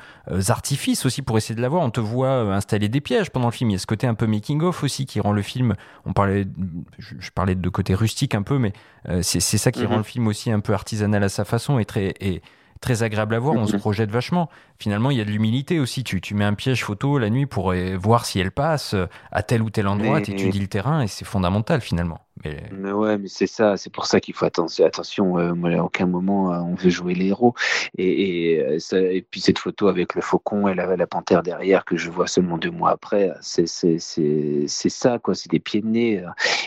[0.50, 1.84] artifices aussi pour essayer de la voir.
[1.84, 3.70] On te voit installer des pièges pendant le film.
[3.70, 5.76] Il y a ce côté un peu making-of aussi qui rend le film.
[6.06, 6.48] On parlait,
[6.98, 8.74] je, parlais de côté rustique un peu, mais
[9.22, 9.88] c'est ça qui mm-hmm.
[9.88, 12.14] rend le film aussi un peu artisanal à sa façon et très.
[12.20, 12.42] Et,
[12.82, 13.80] très agréable à voir, on se mm-hmm.
[13.80, 14.50] projette vachement.
[14.80, 16.04] Finalement, il y a de l'humilité aussi.
[16.04, 19.08] Tu, tu mets un piège photo la nuit pour euh, voir si elle passe euh,
[19.32, 22.20] à tel ou tel endroit, tu étudies le terrain et c'est fondamental finalement.
[22.44, 22.92] Mais...
[22.92, 24.86] ouais, mais c'est ça, c'est pour ça qu'il faut attention.
[24.86, 27.54] attention euh, à aucun moment on veut jouer les héros.
[27.98, 31.98] Et, ça, et, puis cette photo avec le faucon et la, la panthère derrière que
[31.98, 35.36] je vois seulement deux mois après, c'est ça, quoi.
[35.36, 36.24] C'est des pieds de nez.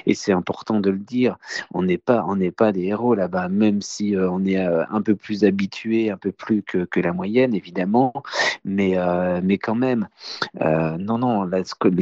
[0.06, 1.36] Et c'est important de le dire.
[1.72, 2.24] On n'est pas,
[2.56, 6.62] pas des héros là-bas, même si on est un peu plus habitué, un peu plus
[6.62, 8.12] que, que la moyenne, évidemment
[8.64, 10.08] mais, euh, mais quand même,
[10.60, 11.48] euh, non, non,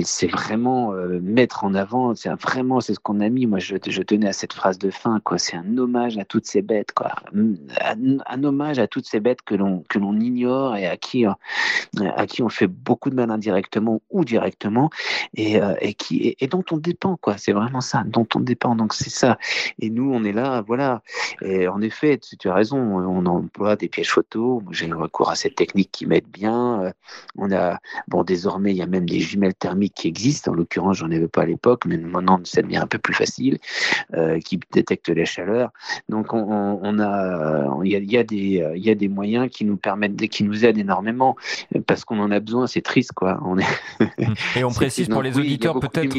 [0.05, 3.47] c'est vraiment euh, mettre en avant, c'est vraiment, c'est ce qu'on a mis.
[3.47, 5.39] Moi, je, tenais à cette phrase de fin, quoi.
[5.39, 7.15] C'est un hommage à toutes ces bêtes, quoi.
[7.33, 12.27] Un, hommage à toutes ces bêtes que l'on que l'on ignore et à qui à
[12.27, 14.91] qui on fait beaucoup de mal indirectement ou directement
[15.35, 17.39] et, et qui et, dont on dépend, quoi.
[17.39, 18.77] C'est vraiment ça, dont on dépend.
[18.77, 19.39] Donc c'est ça.
[19.79, 21.03] Et nous, on est là, voilà.
[21.43, 22.79] Et en effet, tu, as raison.
[22.79, 24.63] On emploie des pièges photos.
[24.71, 26.93] J'ai recours à cette technique qui m'aide bien.
[27.37, 30.53] On a bon désormais il y a même des jumelles thermiques qui existent.
[30.53, 33.48] En l'occurrence, j'en avais pas à l'époque, mais maintenant ça devient un peu plus facile,
[34.15, 35.71] euh, qui détectent les chaleurs.
[36.09, 40.17] Donc on, a, il y a, des, il y a des moyens qui nous permettent,
[40.29, 41.37] qui nous aident énormément
[41.87, 42.67] parce qu'on en a besoin.
[42.67, 43.41] C'est triste, quoi.
[43.45, 43.67] On est
[44.57, 46.17] Et on précise pour les auditeurs peut-être,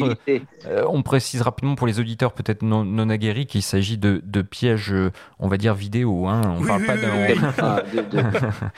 [0.66, 4.42] euh, on précise rapidement pour les auditeurs peut-être non, non aguerris qu'il s'agit de, de,
[4.42, 4.94] pièges,
[5.38, 6.26] on va dire vidéo.
[6.26, 6.56] Hein.
[6.58, 8.22] On parle pas de,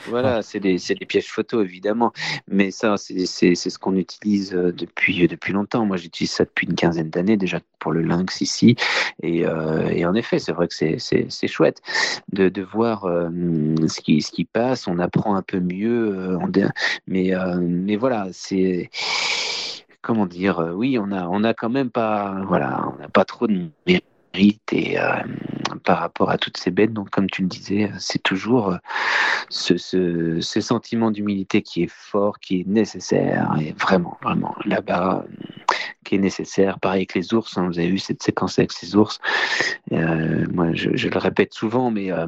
[0.09, 2.13] voilà, c'est des, des, pièges photo évidemment,
[2.47, 5.85] mais ça c'est ce qu'on utilise euh, depuis depuis longtemps.
[5.85, 8.75] Moi j'utilise ça depuis une quinzaine d'années déjà pour le lynx ici,
[9.21, 11.81] et, euh, et en effet c'est vrai que c'est chouette
[12.31, 14.87] de, voir ce qui ce qui passe.
[14.87, 16.37] On apprend un peu mieux,
[17.07, 18.89] mais mais voilà c'est
[20.03, 23.69] comment dire, euh, oui, on a, quand même pas, voilà, on n'a pas trop de
[23.87, 25.15] mérite et euh,
[25.83, 26.93] par rapport à toutes ces bêtes.
[26.93, 28.77] Donc, comme tu le disais, c'est toujours euh,
[29.49, 35.25] ce, ce, sentiment d'humilité qui est fort, qui est nécessaire et vraiment, vraiment là-bas
[36.03, 36.79] qui est nécessaire.
[36.79, 39.19] Pareil avec les ours, hein, vous avez vu cette séquence avec ces ours.
[39.91, 42.27] Euh, moi, je, le répète souvent, mais euh,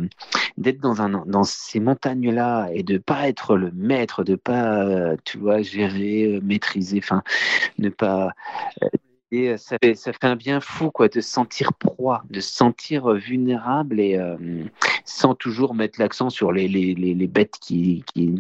[0.58, 5.38] d'être dans, dans ces montagnes-là et de pas être le maître, de pas, euh, tu
[5.38, 7.24] vois, gérer, maîtriser, enfin,
[7.78, 8.32] ne pas
[9.36, 12.54] et ça fait, ça fait un bien fou quoi, de se sentir proie, de se
[12.54, 14.20] sentir vulnérable et
[15.06, 18.34] sans toujours mettre l'accent sur les, les, les, bêtes qui, qui,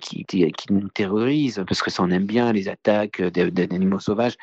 [0.00, 4.34] qui, qui, nous terrorisent, parce que ça on aime bien, les attaques d'animaux sauvages.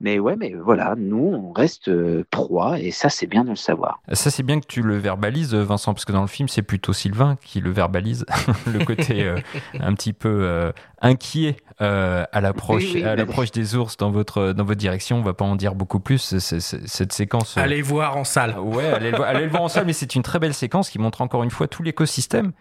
[0.00, 3.56] Mais ouais, mais voilà, nous, on reste euh, proie, et ça, c'est bien de le
[3.56, 4.00] savoir.
[4.12, 6.92] Ça, c'est bien que tu le verbalises, Vincent, parce que dans le film, c'est plutôt
[6.92, 8.26] Sylvain qui le verbalise,
[8.66, 9.38] le côté euh,
[9.80, 14.78] un petit peu euh, inquiet à l'approche à l'approche des ours dans votre, dans votre
[14.78, 15.18] direction.
[15.18, 17.56] On va pas en dire beaucoup plus, cette séquence.
[17.56, 18.58] Allez voir en salle.
[18.58, 21.20] Ouais, allez, allez le voir en salle, mais c'est une très belle séquence qui montre
[21.20, 22.52] encore une fois tout l'écosystème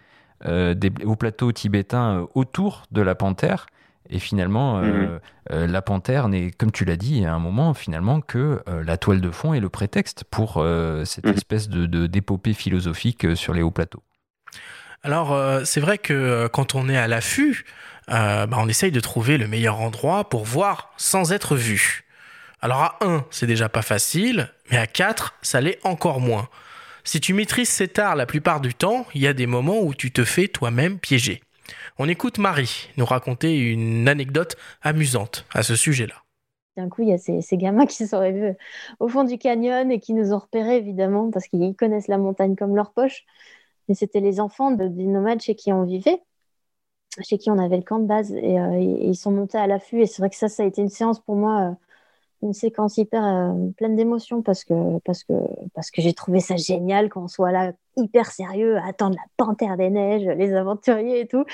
[0.46, 3.68] euh, au plateau tibétain euh, autour de la panthère.
[4.10, 5.18] Et finalement, euh,
[5.50, 5.66] mhm.
[5.66, 9.32] la panthère n'est, comme tu l'as dit, à un moment, finalement, que la toile de
[9.32, 10.64] fond est le prétexte pour
[11.06, 11.34] cette mhm.
[11.34, 14.04] espèce de, d'épopée philosophique sur les hauts plateaux.
[15.02, 15.36] Alors,
[15.66, 17.66] c'est vrai que quand on est à l'affût,
[18.08, 22.05] bah, on essaye de trouver le meilleur endroit pour voir sans être vu.
[22.66, 26.50] Alors, à 1, c'est déjà pas facile, mais à 4, ça l'est encore moins.
[27.04, 29.94] Si tu maîtrises cet art la plupart du temps, il y a des moments où
[29.94, 31.44] tu te fais toi-même piéger.
[32.00, 36.16] On écoute Marie nous raconter une anecdote amusante à ce sujet-là.
[36.76, 38.56] D'un coup, il y a ces, gamins qui sont rêvés
[39.00, 42.56] au fond du canyon et qui nous ont repérés, évidemment, parce qu'ils connaissent la montagne
[42.56, 43.26] comme leur poche.
[43.88, 46.20] Mais c'était les enfants des nomades chez qui on vivait,
[47.22, 48.32] chez qui on avait le camp de base.
[48.32, 50.02] Et, euh, ils sont montés à l'affût.
[50.02, 51.85] Et c'est vrai que ça, ça a été une séance pour moi euh,
[52.46, 55.34] une séquence hyper euh, pleine d'émotions parce que, parce que,
[55.74, 59.78] parce que j'ai trouvé ça génial qu'on soit là hyper sérieux à attendre la panthère
[59.78, 61.46] des neiges, les aventuriers et tout.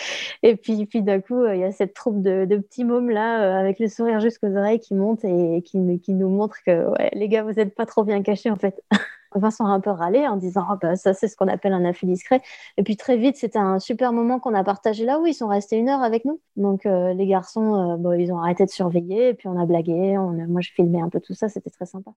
[0.43, 3.09] Et puis, puis d'un coup, euh, il y a cette troupe de, de petits mômes
[3.09, 7.09] là euh, avec le sourire jusqu'aux oreilles qui montent et qui, nous montrent que ouais,
[7.13, 8.83] les gars, vous n'êtes pas trop bien cachés en fait.
[9.35, 11.85] Vincent a un peu râlé en disant oh, bah, ça c'est ce qu'on appelle un
[11.85, 12.41] affût discret.
[12.77, 15.47] Et puis très vite c'était un super moment qu'on a partagé là où ils sont
[15.47, 16.41] restés une heure avec nous.
[16.55, 20.17] Donc euh, les garçons euh, ils ont arrêté de surveiller et puis on a blagué.
[20.17, 22.11] On moi je filmais un peu tout ça, c'était très sympa.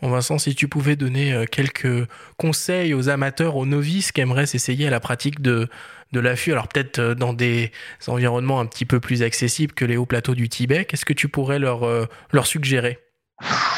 [0.00, 4.46] Bon Vincent, si tu pouvais donner euh, quelques conseils aux amateurs, aux novices qui aimeraient
[4.46, 5.68] s'essayer à la pratique de,
[6.12, 7.72] de l'affût, alors peut-être dans des
[8.06, 11.28] environnements un petit peu plus accessibles que les hauts plateaux du Tibet, qu'est-ce que tu
[11.28, 11.84] pourrais leur,
[12.32, 12.98] leur suggérer?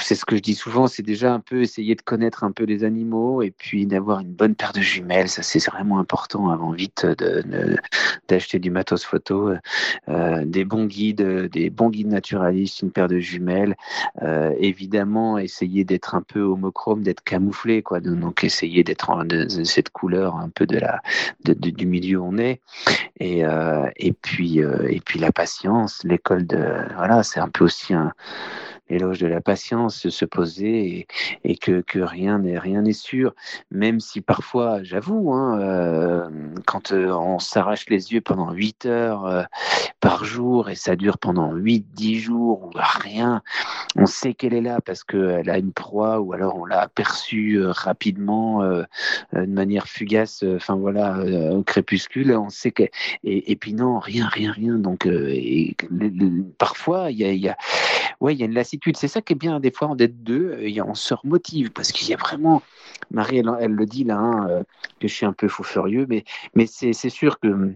[0.02, 2.64] C'est ce que je dis souvent, c'est déjà un peu essayer de connaître un peu
[2.64, 5.28] les animaux et puis d'avoir une bonne paire de jumelles.
[5.28, 7.06] Ça, c'est vraiment important avant vite
[8.28, 9.52] d'acheter du matos photo,
[10.08, 13.74] euh, des bons guides, des bons guides naturalistes, une paire de jumelles.
[14.22, 18.00] Euh, évidemment, essayer d'être un peu homochrome, d'être camouflé, quoi.
[18.00, 21.00] Donc, essayer d'être de, cette couleur un peu de la,
[21.44, 22.60] du milieu où on est.
[23.18, 26.58] Et, euh, et puis, et puis la patience, l'école de,
[26.96, 28.12] voilà, c'est un peu aussi un
[28.88, 31.06] l'éloge de la patience, se poser
[31.44, 33.34] et, que, que rien n'est rien n'est sûr,
[33.70, 36.28] même si parfois, j'avoue, hein, euh,
[36.66, 39.42] quand euh, on s'arrache les yeux pendant 8 heures euh,
[40.00, 43.42] par jour et ça dure pendant 8-10 jours ou rien,
[43.96, 47.62] on sait qu'elle est là parce qu'elle a une proie ou alors on l'a aperçue
[47.62, 51.18] rapidement de manière fugace, enfin voilà,
[51.52, 52.84] au crépuscule, on sait que
[53.24, 54.74] et, et, puis non, rien, rien, rien.
[54.74, 55.76] Donc et,
[56.58, 57.56] parfois il y a, y a
[58.20, 58.96] ouais, il y a une lassitude.
[58.96, 61.92] C'est ça qui est bien des fois en d'être deux, et on se remotive parce
[61.92, 62.62] qu'il y a vraiment,
[63.10, 64.64] Marie, elle, le dit là, hein,
[65.00, 67.74] que je suis un peu fou furieux, mais, mais c'est sûr que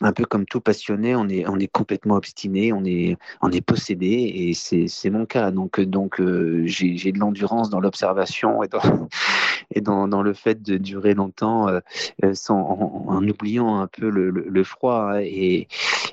[0.00, 3.60] un peu comme tout passionné, on est, on est complètement obstiné, on est, on est
[3.60, 5.50] possédé, et c'est mon cas.
[5.50, 8.80] Donc, donc euh, j'ai de l'endurance dans l'observation et, dans,
[9.74, 11.80] et dans, dans, le fait de durer longtemps euh,
[12.24, 15.68] euh, sans, en, oubliant un peu le, le, froid et,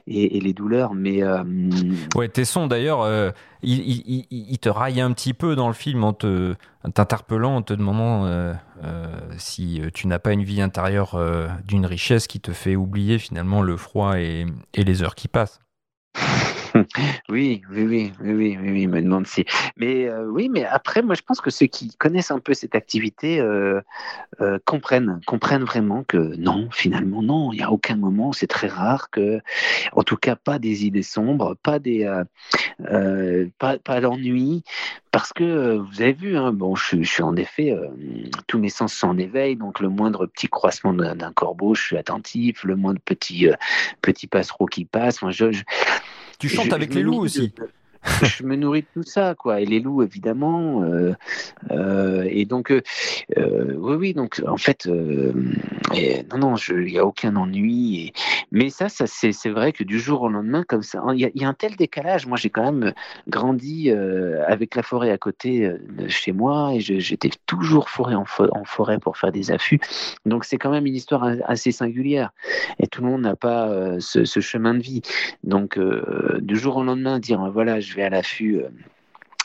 [0.07, 0.93] et, les douleurs.
[0.93, 1.21] Mais
[2.15, 6.13] ouais, Tesson d'ailleurs, il, il, il, te raille un petit peu dans le film en
[6.13, 6.55] te
[6.91, 11.19] t'interpellant, en te demandant euh, euh, si euh, tu n'as pas une vie intérieure
[11.65, 15.59] d'une richesse qui te fait oublier finalement le froid et les heures qui passent.
[17.29, 19.45] Oui, oui, oui, oui, oui, oui, me demande si.
[19.77, 22.75] Mais euh, oui, mais après, moi, je pense que ceux qui connaissent un peu cette
[22.75, 23.81] activité euh,
[24.41, 28.67] euh, comprennent, comprennent vraiment que non, finalement, non, il n'y a aucun moment, c'est très
[28.67, 29.39] rare que,
[29.93, 32.09] en tout cas, pas des idées sombres, pas des,
[33.59, 34.63] pas, pas l'ennui,
[35.11, 37.75] parce que vous avez vu, hein, bon, je, je, suis en effet,
[38.47, 41.97] tous mes sens sont en éveil, donc le moindre petit croissement d'un corbeau, je suis
[41.97, 43.47] attentif, le moindre petit
[44.01, 45.45] petit passereau qui passe, moi, je
[46.39, 47.53] tu chantes avec les loups aussi.
[48.23, 49.61] je me nourris de tout ça, quoi.
[49.61, 50.83] Et les loups, évidemment.
[50.83, 51.13] Euh,
[51.71, 52.81] euh, et donc, euh,
[53.37, 58.11] oui, oui, donc, en fait, non, non, il n'y a aucun ennui.
[58.51, 61.47] Mais ça, ça c'est vrai que du jour au lendemain, comme ça, il y, a
[61.47, 62.27] un tel décalage.
[62.27, 62.93] Moi, j'ai quand même
[63.27, 68.63] grandi avec la forêt à côté de chez moi et j'étais toujours forêt en, en,
[68.65, 69.79] forêt pour faire des affûts.
[70.25, 72.31] Donc, c'est quand même une histoire assez singulière.
[72.79, 75.01] Et tout le monde n'a pas ce, ce, chemin de vie.
[75.43, 75.79] Donc,
[76.39, 78.69] du jour au lendemain, dire, voilà, je je vais à l'affût euh,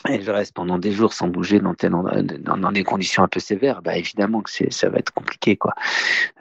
[0.07, 3.97] et je reste pendant des jours sans bouger dans, des conditions un peu sévères, bah
[3.97, 5.73] évidemment que ça va être compliqué, quoi.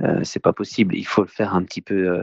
[0.00, 0.94] Euh, c'est pas possible.
[0.94, 2.22] Il faut le faire un petit peu, euh,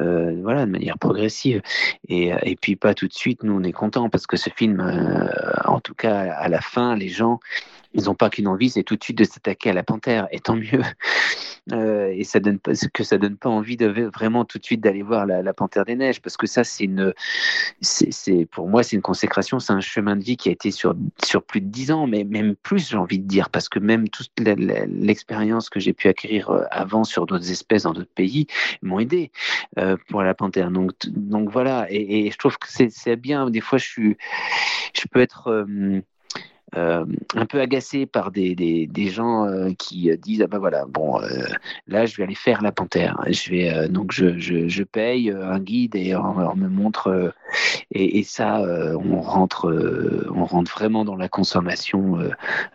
[0.00, 1.62] euh, voilà, de manière progressive.
[2.08, 3.44] Et, et, puis pas tout de suite.
[3.44, 4.80] Nous, on est content parce que ce film,
[5.64, 7.38] en tout cas à la fin, les gens,
[7.94, 10.28] ils n'ont pas qu'une envie, c'est tout de suite de s'attaquer à la panthère.
[10.30, 10.82] Et tant mieux.
[11.70, 14.80] Euh, et ça donne pas, que ça donne pas envie de vraiment tout de suite
[14.80, 17.14] d'aller voir la, Panthère des Neiges, parce que ça, c'est une,
[17.80, 20.96] c'est pour moi, c'est une consécration, c'est un chemin de vie qui a été sur
[21.24, 24.08] sur plus de dix ans, mais même plus, j'ai envie de dire, parce que même
[24.08, 28.48] toute l'expérience que j'ai pu acquérir euh, avant sur d'autres espèces dans d'autres pays
[28.82, 29.30] m'ont aidé
[29.78, 30.72] euh, pour la panthère.
[30.72, 33.50] Donc donc voilà, et, je trouve que c'est bien.
[33.50, 34.16] Des fois, je suis,
[34.94, 36.02] je peux être euh,
[36.74, 41.26] un peu agacé par des, des, gens euh, qui disent ah ben voilà bon euh,
[41.86, 43.20] là je vais aller faire la panthère.
[43.28, 47.32] Je vais donc je, je, je, paye un guide et on, me montre
[47.92, 49.70] et, ça on rentre
[50.34, 52.18] on rentre vraiment dans la consommation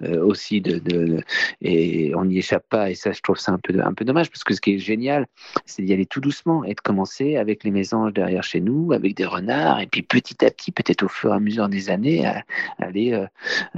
[0.01, 1.23] aussi de,
[1.61, 2.91] et on n'y échappe pas.
[2.91, 4.79] Et ça je trouve ça un peu un peu dommage parce que ce qui est
[4.79, 5.25] génial
[5.65, 9.15] c'est d'y aller tout doucement et de commencer avec les mésanges derrière chez nous avec
[9.15, 12.25] des renards et puis petit à petit peut-être au fur et à mesure des années
[12.25, 12.43] à,
[12.79, 13.19] aller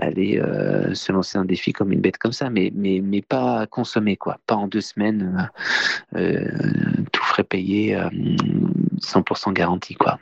[0.10, 3.66] aller euh, se lancer un défi comme une bête comme ça, mais, mais, mais pas
[3.68, 4.40] consommer, quoi.
[4.46, 5.50] Pas en deux semaines,
[6.16, 7.98] euh, euh, tout frais payé,
[9.02, 10.20] 100% garanti, quoi.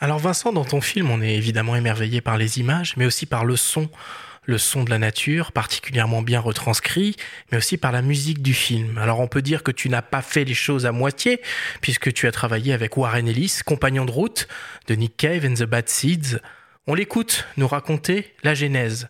[0.00, 3.44] Alors Vincent, dans ton film, on est évidemment émerveillé par les images, mais aussi par
[3.44, 3.88] le son,
[4.44, 7.16] le son de la nature, particulièrement bien retranscrit,
[7.50, 8.96] mais aussi par la musique du film.
[8.98, 11.42] Alors on peut dire que tu n'as pas fait les choses à moitié,
[11.80, 14.48] puisque tu as travaillé avec Warren Ellis, compagnon de route
[14.86, 16.38] de Nick Cave and the Bad Seeds,
[16.88, 19.08] on l'écoute nous raconter la genèse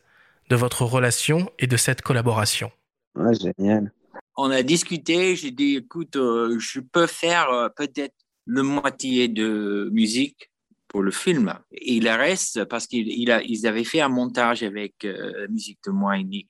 [0.51, 2.73] de votre relation et de cette collaboration.
[3.15, 3.93] Ouais, génial.
[4.37, 9.89] On a discuté, j'ai dit, écoute, euh, je peux faire euh, peut-être le moitié de
[9.93, 10.51] musique
[10.89, 11.55] pour le film.
[11.71, 15.93] Et le reste, parce qu'ils ils avaient fait un montage avec euh, la musique de
[15.93, 16.49] moi et Nick.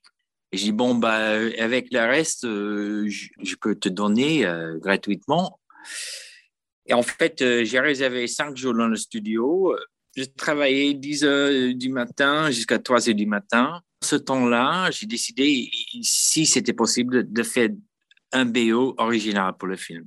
[0.51, 5.59] Et j'ai dit, bon, bah, avec le reste, je, peux te donner gratuitement.
[6.87, 9.75] Et en fait, j'ai réservé cinq jours dans le studio
[10.19, 13.81] j'ai travaillé 10 heures du matin jusqu'à 3 heures du matin.
[14.03, 15.69] Ce temps-là, j'ai décidé,
[16.01, 17.69] si c'était possible, de faire
[18.33, 20.05] un BO original pour le film.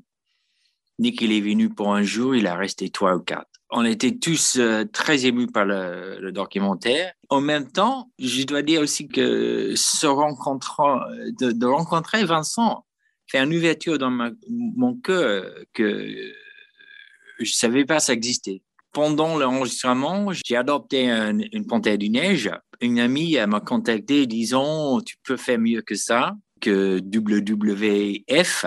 [0.99, 3.49] Nick, il est venu pour un jour, il a resté trois ou quatre.
[3.71, 7.15] On était tous euh, très émus par le, documentaire.
[7.31, 11.01] En même temps, je dois dire aussi que ce rencontrant,
[11.41, 12.85] de, de rencontrer Vincent
[13.27, 14.11] fait une ouverture dans
[14.51, 16.07] mon cœur que
[17.39, 18.63] je ne savais pas ça existait
[18.93, 22.51] pendant l'enregistrement, j'ai adopté une panthère du neige.
[22.81, 28.67] Une amie m'a contacté disant Tu peux faire mieux que ça, que WWF.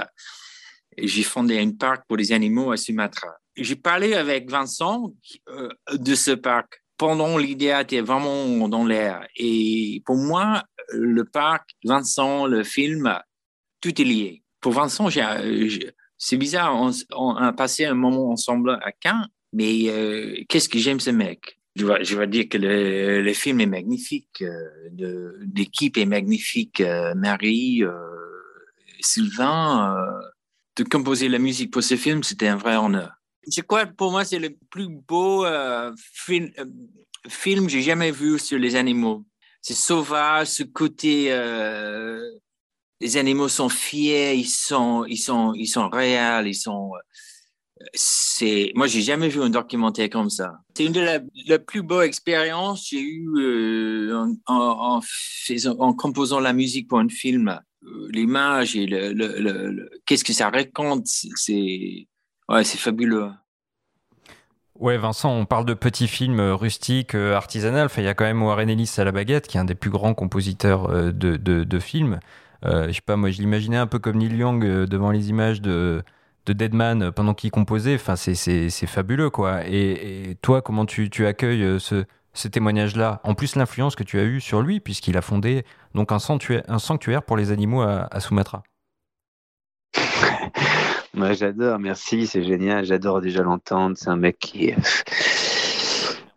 [0.97, 3.29] J'ai fondé un parc pour les animaux à Sumatra.
[3.57, 5.13] J'ai parlé avec Vincent
[5.49, 9.25] euh, de ce parc pendant l'idée était vraiment dans l'air.
[9.35, 13.19] Et pour moi, le parc, Vincent, le film,
[13.81, 14.43] tout est lié.
[14.61, 15.09] Pour Vincent,
[16.17, 20.77] c'est bizarre, on, on, a passé un moment ensemble à Caen mais euh, qu'est-ce que
[20.77, 21.59] j'aime ce mec?
[21.75, 24.43] Je vais, dire que le, le, film est magnifique.
[25.53, 26.81] L'équipe est magnifique.
[27.15, 27.83] Marie,
[29.01, 29.97] Sylvain,
[30.77, 33.11] de composer la musique pour ce film, c'était un vrai honneur.
[33.45, 35.45] Je crois pour moi, c'est le plus beau
[35.97, 36.49] film,
[37.27, 39.25] film que j'ai jamais vu sur les animaux.
[39.61, 41.29] C'est sauvage, ce côté
[43.01, 46.91] les animaux sont fiers, ils sont, ils sont, ils sont réels, ils sont.
[47.93, 50.59] C'est, moi, j'ai jamais vu un documentaire comme ça.
[50.75, 55.01] C'est une de la, plus belles expériences que j'ai eues euh, en,
[55.97, 57.59] composant la musique pour un film.
[57.83, 62.07] Euh, l'image et le, qu'est-ce que ça raconte, c'est,
[62.49, 63.29] ouais, c'est fabuleux.
[64.79, 67.85] Ouais, Vincent, on parle de petits films rustiques, euh, artisanaux.
[67.85, 69.75] Enfin, il y a quand même Warren Ellis à la baguette, qui est un des
[69.75, 72.19] plus grands compositeurs de, films.
[72.65, 75.61] Euh, je sais pas, moi, je l'imaginais un peu comme Neil Young devant les images
[75.61, 76.03] de,
[76.45, 77.95] de Deadman euh, pendant qu'il composait.
[77.95, 79.65] Enfin, c'est fabuleux, quoi.
[79.67, 83.21] Et, toi, comment tu, accueilles ce, ce témoignage-là?
[83.23, 86.63] En plus, l'influence que tu as eue sur lui, puisqu'il a fondé donc un sanctuaire,
[86.67, 88.63] un sanctuaire pour les animaux à, à Sumatra.
[91.15, 92.83] Moi, j'adore, merci, c'est génial.
[92.83, 93.95] J'adore déjà l'entendre.
[93.97, 94.73] C'est un mec qui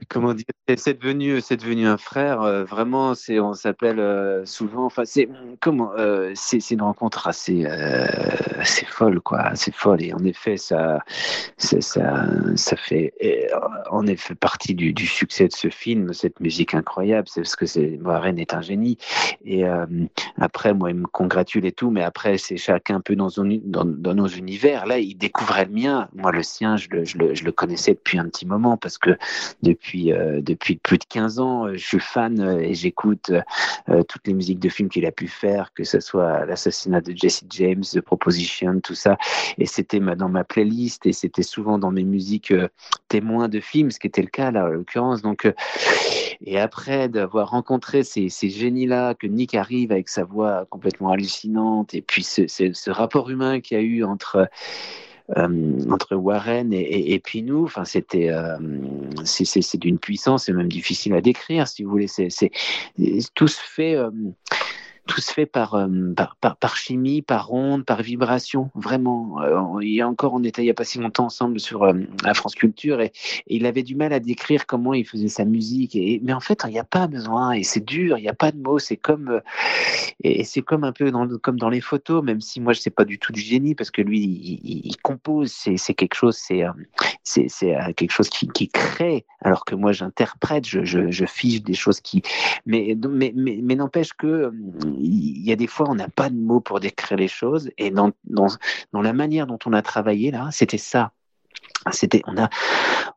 [0.09, 0.45] comment dire,
[0.77, 2.43] c'est devenu, c'est devenu un frère.
[2.43, 4.87] Euh, vraiment, c'est, on s'appelle euh, souvent.
[4.87, 5.29] Enfin, c'est
[5.61, 10.03] comment, euh, c'est, une rencontre assez, assez folle, quoi, c'est folle.
[10.03, 11.01] Et en effet, ça,
[11.57, 11.81] ça,
[12.57, 13.13] ça fait,
[13.91, 17.29] en effet, partie du, succès de ce film, cette musique incroyable.
[17.29, 18.99] C'est parce que c'est, Warren est un génie.
[19.45, 19.65] Et
[20.39, 23.85] après, moi, il me congratule et tout, mais après, c'est chacun un peu dans, dans,
[23.85, 24.87] dans, nos univers.
[24.87, 26.09] Là, il découvrait le mien.
[26.15, 28.99] Moi, le sien, je le, je le, je le connaissais depuis un petit moment parce
[28.99, 29.17] que
[29.63, 31.67] depuis euh, depuis, plus de 15 ans.
[31.67, 33.33] Euh, je suis fan euh, et j'écoute
[34.09, 37.45] toutes les musiques de films qu'il a pu faire, que ce soit l'assassinat de Jesse
[37.51, 39.17] James, The Proposition, tout ça.
[39.57, 42.53] Et c'était dans ma playlist et c'était souvent dans mes musiques
[43.09, 45.23] témoins de films, ce qui était le cas là, en l'occurrence.
[45.23, 45.51] Donc,
[46.45, 52.03] et après d'avoir rencontré ces, génies-là, que Nick arrive avec sa voix complètement hallucinante, et
[52.03, 54.49] puis ce, rapport humain qu'il y a eu entre
[55.37, 57.65] entre Warren et, et, puis nous.
[57.65, 58.57] Enfin, c'était euh,
[59.25, 62.09] c'est d'une puissance, c'est même difficile à décrire, si vous voulez.
[62.09, 62.51] C'est
[63.35, 63.97] tout se fait.
[65.09, 65.89] Euh, tout se fait par, euh,
[66.41, 69.41] par, par, chimie, par onde, par vibration, vraiment.
[69.43, 71.83] Euh, il y a encore, on était il n'y a pas si longtemps ensemble sur
[71.83, 71.95] euh,
[72.25, 73.13] la France Culture et,
[73.47, 75.97] il avait du mal à décrire comment il faisait sa musique.
[75.97, 78.35] Et, mais en fait, il n'y a pas besoin et c'est dur, il n'y a
[78.35, 78.79] pas de mots.
[78.79, 79.41] C'est comme,
[80.23, 82.91] et c'est comme un peu dans, comme dans les photos, même si moi je sais
[82.91, 86.65] pas du tout du génie parce que lui, il, compose, c'est quelque chose, c'est
[87.23, 91.75] c'est quelque chose qui, qui, crée, alors que moi j'interprète, je, je, je, fiche des
[91.75, 92.23] choses qui.
[92.67, 94.53] Mais, mais, mais, mais n'empêche que
[95.01, 97.71] il y a des fois, on n'a pas de mots pour décrire les choses.
[97.79, 98.49] Et dans, dans,
[98.93, 101.13] dans la manière dont on a travaillé là, c'était ça.
[101.93, 102.49] C'était, on a,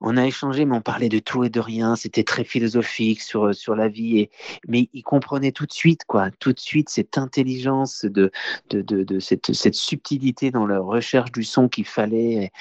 [0.02, 1.96] on a échangé, mais on parlait de tout et de rien.
[1.96, 4.32] C'était très philosophique sur sur la vie, et
[4.68, 8.32] mais il comprenait tout de suite, quoi, tout de suite cette intelligence de
[8.70, 12.52] de, de, cette, cette subtilité dans la recherche du son qu'il fallait.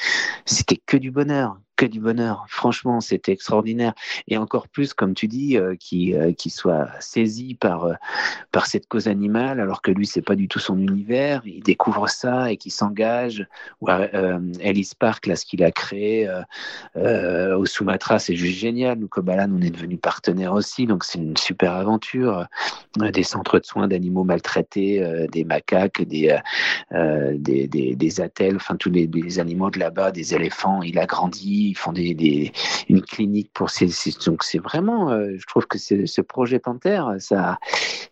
[0.45, 1.59] C'était que du bonheur,
[1.89, 2.45] du bonheur.
[2.49, 3.95] Franchement, c'était extraordinaire.
[4.29, 7.95] Et encore plus, comme tu dis, euh, qui, euh, soit saisi par, euh,
[8.51, 11.43] par cette cause animale, alors que lui, c'est pas du tout son univers.
[11.45, 13.47] Il découvre ça et qui s'engage.
[14.61, 16.29] Ellis Park, là, ce qu'il a créé
[16.97, 18.99] au Sumatra, c'est juste génial.
[18.99, 22.47] Nous, Kobalan, on est devenu partenaire aussi, donc c'est une super aventure.
[22.97, 26.37] des centres de soins d'animaux maltraités, des macaques, des,
[26.91, 30.83] des, des, attelles, enfin tous les animaux de là-bas, des éléphants.
[30.83, 32.53] Il a grandi ils font des,
[32.89, 33.89] une clinique pour ces,
[34.27, 37.59] donc c'est vraiment, euh, je trouve que ce projet Panthère, ça,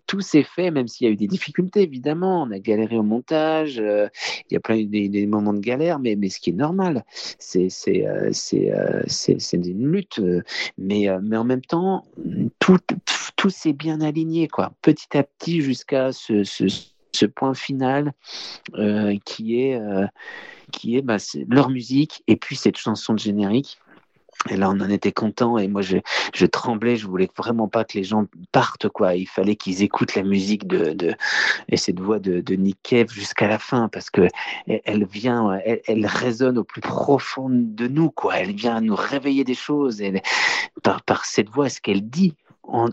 [0.07, 3.03] tout s'est fait, même s'il y a eu des difficultés évidemment, on a galéré au
[3.03, 4.09] montage, euh,
[4.51, 7.05] il y a plein des, des, moments de galère, mais, mais ce qui est normal,
[7.39, 7.69] c'est
[8.07, 10.21] euh, c'est une lutte,
[10.79, 12.05] mais mais en même temps,
[12.59, 12.79] tout
[13.37, 16.43] tout s'est bien aligné quoi, petit à petit jusqu'à ce,
[17.13, 18.13] ce point final
[19.25, 19.81] qui est
[20.73, 21.17] qui est, bah,
[21.49, 23.79] leur musique et puis cette chanson de générique.
[24.51, 25.99] Et là, on en était content et moi, je,
[26.47, 26.95] tremblais.
[26.95, 29.17] Je voulais vraiment pas que les gens partent, quoi.
[29.17, 31.15] Il fallait qu'ils écoutent la musique de, de
[31.69, 34.29] et cette voix de, de Nick Cave jusqu'à la fin parce que
[34.85, 38.39] elle, vient, elle, résonne au plus profond de nous, quoi.
[38.39, 40.01] Elle vient nous réveiller des choses.
[40.85, 42.37] Par, par cette voix, ce qu'elle dit,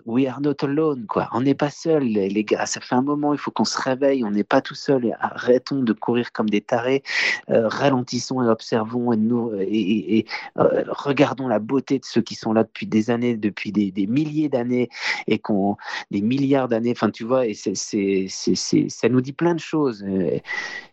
[0.06, 1.28] we are not alone, quoi.
[1.34, 2.66] On n'est pas seul, les gars.
[2.66, 4.24] Ça fait un moment, il faut qu'on se réveille.
[4.24, 5.16] On n'est pas tout seul.
[5.20, 7.04] Arrêtons de courir comme des tarés.
[7.50, 10.26] Euh, ralentissons et observons et, nous, et,
[10.58, 14.50] euh, regardons la beauté de ceux qui sont là depuis des années, depuis des, milliers
[14.50, 14.90] d'années
[15.28, 15.78] et qu'on
[16.12, 16.92] des milliards d'années.
[16.92, 20.04] Enfin, tu vois, et c'est, ça nous dit plein de choses.
[20.08, 20.40] Euh,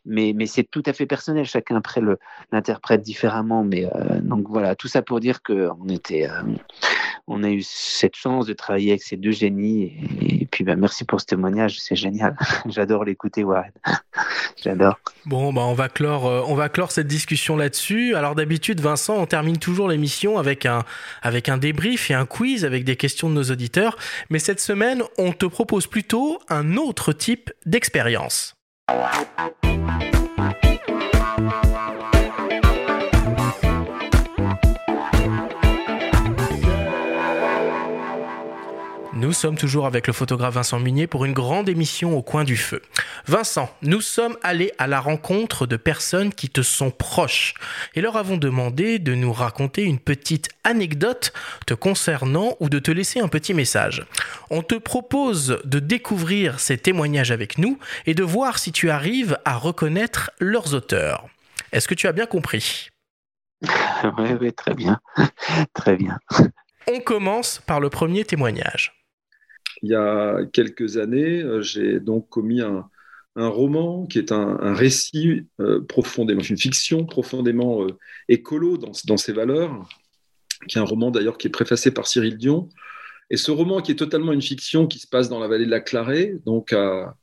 [0.05, 1.45] mais, c'est tout à fait personnel.
[1.45, 2.01] Chacun après
[2.51, 3.63] l'interprète différemment.
[3.65, 3.89] Mais
[4.23, 6.29] donc voilà, tout ça pour dire que on était
[7.33, 9.95] on a eu cette chance de travailler avec ces deux génies.
[10.21, 12.37] Et, puis, bah, merci pour ce témoignage, c'est génial.
[12.67, 13.73] J'adore l'écouter, Warren.
[14.63, 14.99] J'adore.
[15.25, 18.15] Bon, bah, on va clore, euh, on va clore cette discussion là-dessus.
[18.15, 20.85] Alors d'habitude, Vincent, on termine toujours l'émission avec un,
[21.23, 23.97] avec un débrief et un quiz avec des questions de nos auditeurs.
[24.29, 28.55] Mais cette semaine, on te propose plutôt un autre type d'expérience.
[39.23, 42.57] Nous sommes toujours avec le photographe Vincent Munier pour une grande émission au coin du
[42.57, 42.83] feu.
[43.29, 47.55] Vincent, nous sommes allés à la rencontre de personnes qui te sont proches
[47.95, 51.33] et leur avons demandé de nous raconter une petite anecdote
[51.69, 54.05] te concernant ou de te laisser un petit message.
[54.51, 59.39] On te propose de découvrir ces témoignages avec nous et de voir si tu arrives
[59.45, 61.29] à reconnaître leurs auteurs.
[61.71, 62.89] Est-ce que tu as bien compris?
[64.19, 64.99] Oui, oui, très bien.
[65.75, 66.19] très bien.
[66.93, 69.02] On commence par le premier témoignage
[69.83, 72.89] il y a quelques années, euh, j'ai donc commis un,
[73.35, 79.89] roman qui est un, récit euh, profondément, une fiction profondément euh, écolo dans, ses valeurs,
[80.69, 82.69] qui est un roman d'ailleurs qui est préfacé par Cyril Dion.
[83.31, 85.71] Et ce roman qui est totalement une fiction qui se passe dans la vallée de
[85.71, 87.17] la Clarée, donc à,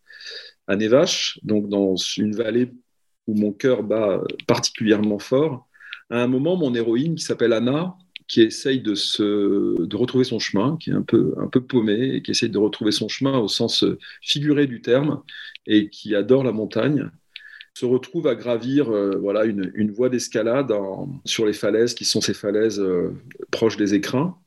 [0.67, 2.71] à Nevache, donc dans une vallée
[3.27, 5.67] où mon cœur bat particulièrement fort.
[6.09, 7.95] À un moment, mon héroïne qui s'appelle Anna,
[8.29, 12.15] qui essaye de, se, de retrouver son chemin, qui est un peu, un peu paumé
[12.15, 13.83] et qui essaye de retrouver son chemin au sens
[14.21, 15.23] figuré du terme
[15.65, 17.09] et qui adore la montagne,
[17.79, 20.73] se retrouve à gravir euh, voilà, une, une voie d'escalade
[21.25, 23.15] sur les falaises qui sont ces falaises euh,
[23.51, 24.37] proches des écrins.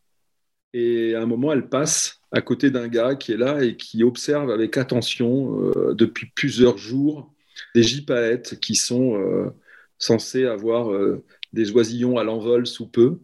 [0.74, 4.04] Et à un moment, elle passe à côté d'un gars qui est là et qui
[4.04, 7.32] observe avec attention euh, depuis plusieurs jours
[7.74, 9.52] des gypaètes qui sont
[9.98, 10.90] censés avoir
[11.52, 13.20] des oisillons à l'envol sous peu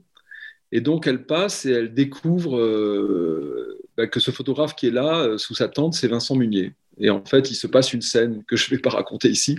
[0.72, 5.20] et donc, elle passe et elle découvre euh, bah, que ce photographe qui est là,
[5.20, 6.72] euh, sous sa tente, c'est Vincent Munier.
[6.98, 9.58] Et en fait, il se passe une scène que je ne vais pas raconter ici,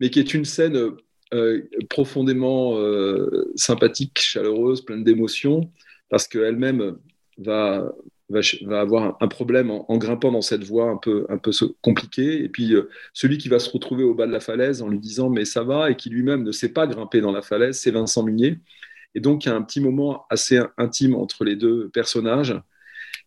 [0.00, 0.92] mais qui est une scène
[1.34, 2.78] euh, profondément
[3.56, 5.70] sympathique, chaleureuse, pleine d'émotions,
[6.08, 6.96] parce qu'elle-même
[7.36, 7.92] va,
[8.70, 11.50] avoir un, problème en, grimpant dans cette voie un peu, un peu
[11.82, 12.44] compliquée.
[12.44, 12.74] Et puis,
[13.12, 15.64] celui qui va se retrouver au bas de la falaise en lui disant Mais ça
[15.64, 18.58] va, et qui lui-même ne sait pas grimper dans la falaise, c'est Vincent Munier.
[19.14, 22.54] Et donc, il y a un petit moment assez intime entre les deux personnages.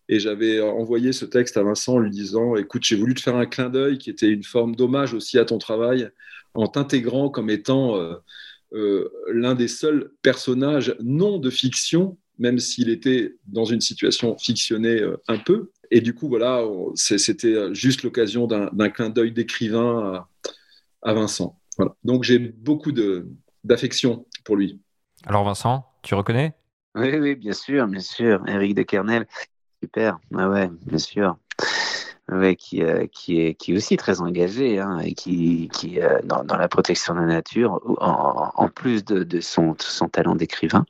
[0.08, 3.36] Et j'avais envoyé ce texte à Vincent en lui disant Écoute, j'ai voulu te faire
[3.36, 6.10] un clin d'œil qui était une forme d'hommage aussi à ton travail,
[6.54, 8.14] en t'intégrant comme étant euh,
[8.74, 15.00] euh, l'un des seuls personnages non de fiction, même s'il était dans une situation fictionnée
[15.00, 15.70] euh, un peu.
[15.90, 16.64] Et du coup, voilà,
[16.94, 20.26] c'était juste l'occasion d'un clin d'œil d'écrivain
[21.02, 21.60] à, Vincent.
[22.02, 22.92] Donc j'ai beaucoup
[23.62, 24.80] d'affection pour lui.
[25.26, 26.54] Alors Vincent, tu reconnais?
[26.94, 28.42] Oui, oui, bien sûr, bien sûr.
[28.46, 29.26] Eric de Kernel,
[29.82, 30.18] super.
[30.36, 31.36] Ah ouais, bien sûr.
[32.30, 36.20] Ouais, qui, euh, qui, est, qui est aussi très engagé hein, et qui, qui euh,
[36.24, 40.86] dans, dans, la protection de la nature, en, plus de, de, son, son talent d'écrivain.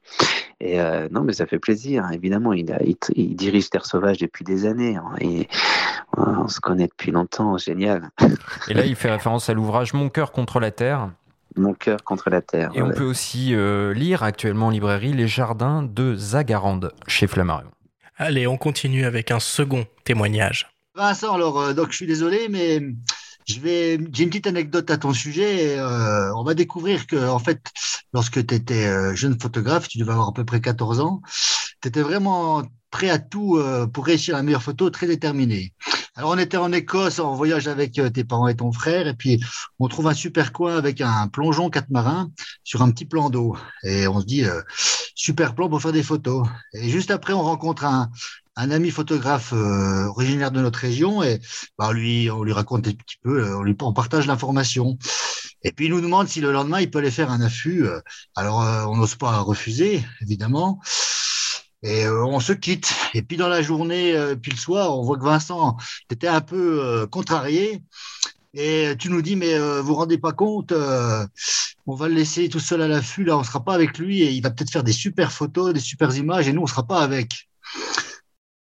[0.61, 2.53] Et euh, non, mais ça fait plaisir, hein, évidemment.
[2.53, 2.79] Il, a,
[3.17, 5.49] il, dirige Terre Sauvage depuis des années hein, et
[6.17, 8.11] on se connaît depuis longtemps, génial.
[8.69, 11.11] Et là, il fait référence à l'ouvrage Mon cœur contre la terre
[11.57, 12.71] mon cœur contre la terre.
[12.75, 17.71] Et on peut aussi euh, lire actuellement en librairie Les Jardins de Zagarande chez Flammarion.
[18.17, 20.69] Allez, on continue avec un second témoignage.
[20.95, 22.81] Vincent, alors, euh, donc je suis désolé, mais
[23.49, 25.79] je vais, j'ai une petite anecdote à ton sujet.
[25.79, 27.61] Euh, on va découvrir que, en fait,
[28.13, 31.23] lorsque tu étais jeune photographe, tu devais avoir à peu près 14 ans,
[31.81, 32.63] tu étais vraiment
[32.93, 33.61] prêt à tout
[33.93, 35.73] pour réussir la meilleure photo, très déterminé.
[36.15, 39.15] Alors, on était en Écosse en voyage avec euh, tes parents et ton frère, et
[39.15, 39.41] puis
[39.79, 42.31] on trouve un super coin avec un plongeon catamaran
[42.65, 43.57] sur un petit plan d'eau.
[43.83, 44.61] Et on se dit, euh,
[45.15, 46.47] super plan pour faire des photos.
[46.75, 48.11] Et juste après, on rencontre un,
[48.57, 51.41] ami photographe euh, originaire de notre région, et
[51.79, 54.99] bah, lui, on lui raconte un petit peu, on, lui, on partage l'information.
[55.63, 57.87] Et puis, il nous demande si le lendemain, il peut aller faire un affût.
[58.37, 58.59] Alors,
[58.91, 60.81] on n'ose pas refuser, évidemment.
[61.83, 62.93] Et euh, on se quitte.
[63.15, 65.77] Et puis dans la journée, euh, puis le soir, on voit que Vincent,
[66.09, 67.83] tu étais un peu euh, contrarié.
[68.55, 70.75] Et tu nous dis, mais vous vous rendez pas compte,
[71.87, 74.31] on va le laisser tout seul à l'affût, là, on sera pas avec lui et
[74.31, 77.01] il va peut-être faire des super photos, des super images et nous, on sera pas
[77.01, 77.49] avec.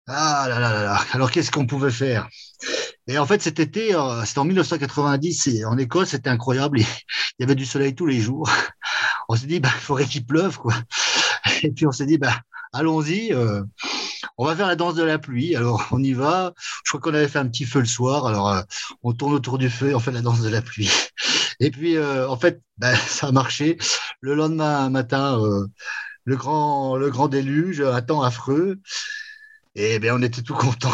[0.07, 1.01] Ah là là là là.
[1.13, 2.27] Alors qu'est-ce qu'on pouvait faire?
[3.07, 3.95] Et en fait, cet été,
[4.25, 6.79] c'était en 1990 et en Écosse, c'était incroyable.
[7.39, 8.49] Il y avait du soleil tous les jours.
[9.29, 10.73] On s'est dit, bah, il faudrait qu'il pleuve, quoi.
[11.63, 12.41] Et puis on s'est dit, bah,
[12.73, 13.33] allons-y.
[13.33, 13.63] Euh,
[14.37, 15.55] on va faire la danse de la pluie.
[15.55, 16.53] Alors, on y va.
[16.83, 18.25] Je crois qu'on avait fait un petit feu le soir.
[18.27, 18.61] Alors, euh,
[19.03, 20.91] on tourne autour du feu et on fait la danse de la pluie.
[21.59, 23.77] Et puis, euh, en fait, ben, ça a marché.
[24.21, 25.39] Le lendemain matin,
[26.25, 28.79] le grand, le grand déluge, un temps affreux.
[29.75, 30.91] Et bien, on était tout contents.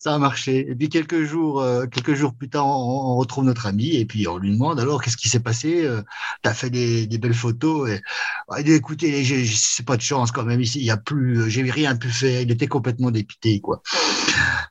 [0.00, 0.66] Ça a marché.
[0.70, 4.26] Et puis quelques jours, euh, quelques jours plus tard, on, retrouve notre ami et puis
[4.26, 5.84] on lui demande alors qu'est-ce qui s'est passé?
[5.84, 6.00] Euh,
[6.42, 8.00] Tu as fait des, des, belles photos et
[8.58, 10.80] il dit écoutez, c'est pas de chance quand même ici.
[10.80, 12.40] Il y a plus, j'ai rien pu faire.
[12.40, 13.82] Il était complètement dépité quoi.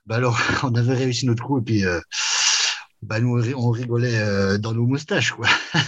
[0.07, 1.99] Ben alors on avait réussi notre coup et puis euh,
[3.03, 5.47] ben nous on rigolait dans nos moustaches quoi.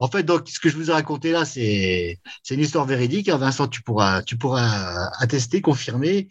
[0.00, 3.28] En fait, donc, ce que je vous ai raconté là, c'est, c'est une histoire véridique.
[3.28, 3.36] Hein.
[3.36, 6.28] Vincent, tu pourras, tu pourras attester, confirmer.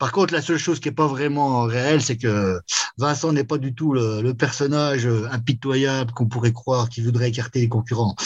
[0.00, 2.58] Par contre, la seule chose qui n'est pas vraiment réelle, c'est que
[2.96, 7.68] Vincent n'est pas du tout le, personnage impitoyable qu'on pourrait croire qui voudrait écarter les
[7.68, 8.16] concurrents.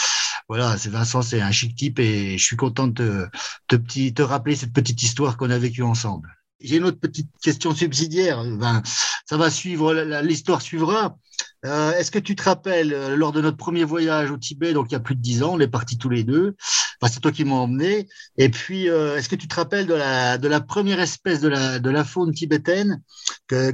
[0.49, 3.27] Voilà, c'est Vincent, c'est un chic type et je suis content de
[3.67, 6.29] te, te rappeler cette petite histoire qu'on a vécue ensemble.
[6.61, 8.45] J'ai une autre petite question subsidiaire.
[8.45, 8.81] Ben,
[9.27, 11.19] ça va suivre, l'histoire suivra.
[11.65, 14.91] Euh, est-ce que tu te rappelles, euh, lors de notre premier voyage au Tibet, donc
[14.91, 16.57] il y a plus de dix ans, on est partis tous les deux,
[17.01, 18.07] enfin, c'est toi qui m'as emmené,
[18.37, 21.49] et puis euh, est-ce que tu te rappelles de la, de la première espèce de
[21.49, 23.03] la, de la faune tibétaine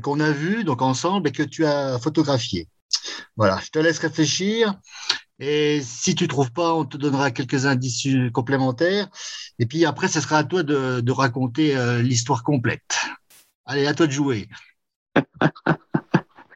[0.02, 2.68] qu'on a vue donc ensemble et que tu as photographiée?
[3.36, 4.74] Voilà, je te laisse réfléchir.
[5.38, 9.08] Et si tu trouves pas, on te donnera quelques indices complémentaires.
[9.58, 12.98] Et puis après, ce sera à toi de, de raconter l'histoire complète.
[13.64, 14.48] Allez, à toi de jouer.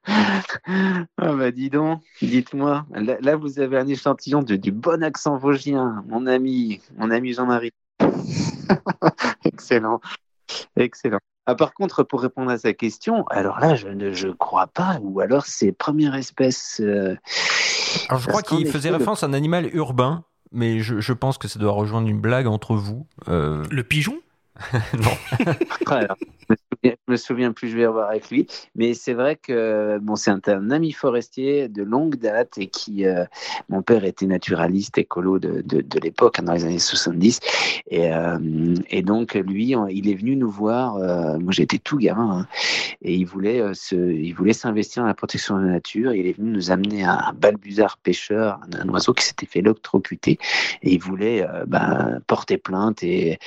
[0.66, 2.86] ah bah dis donc, dites-moi.
[2.94, 7.72] Là, vous avez un échantillon de, du bon accent vosgien, mon ami, mon ami Jean-Marie.
[9.44, 10.00] excellent,
[10.76, 11.18] excellent.
[11.46, 14.98] Ah, par contre, pour répondre à sa question, alors là, je ne je crois pas,
[15.02, 16.80] ou alors c'est première espèce.
[16.80, 17.16] Euh,
[18.08, 21.48] alors je crois qu'il faisait référence à un animal urbain, mais je, je, pense que
[21.48, 23.06] ça doit rejoindre une blague entre vous.
[23.28, 23.62] Euh...
[23.70, 24.20] Le pigeon?
[24.94, 25.10] non.
[26.84, 28.46] je me souviens plus, je vais revoir avec lui.
[28.74, 33.24] Mais c'est vrai que bon, c'est un, ami forestier de longue date et qui, euh,
[33.68, 35.62] mon père était naturaliste écolo de,
[36.02, 37.40] l'époque, hein, dans les années 70.
[37.88, 40.96] Et, euh, et donc, lui, il est venu nous voir.
[40.96, 42.46] Euh, moi, j'étais tout gamin hein,
[43.02, 43.62] et il voulait
[44.52, 46.14] s'investir dans la protection de la nature.
[46.14, 50.38] Il est venu nous amener un, balbuzard pêcheur, un, oiseau qui s'était fait électrocuter
[50.82, 53.38] et il voulait ben, porter plainte et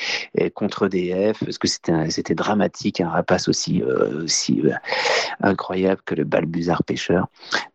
[0.53, 0.96] contre des
[1.39, 4.73] parce que c'était dramatique, un rapace aussi euh, aussi euh,
[5.41, 7.27] incroyable que le balbuzard pêcheur.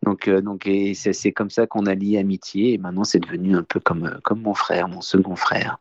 [0.03, 3.63] Donc euh, donc c'est comme ça qu'on a lié amitié et maintenant c'est devenu un
[3.63, 5.77] peu comme comme mon frère, mon second frère.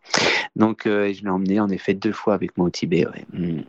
[0.57, 3.07] Donc je l'ai emmené en effet deux fois avec moi au Tibet.
[3.33, 3.61] Mm.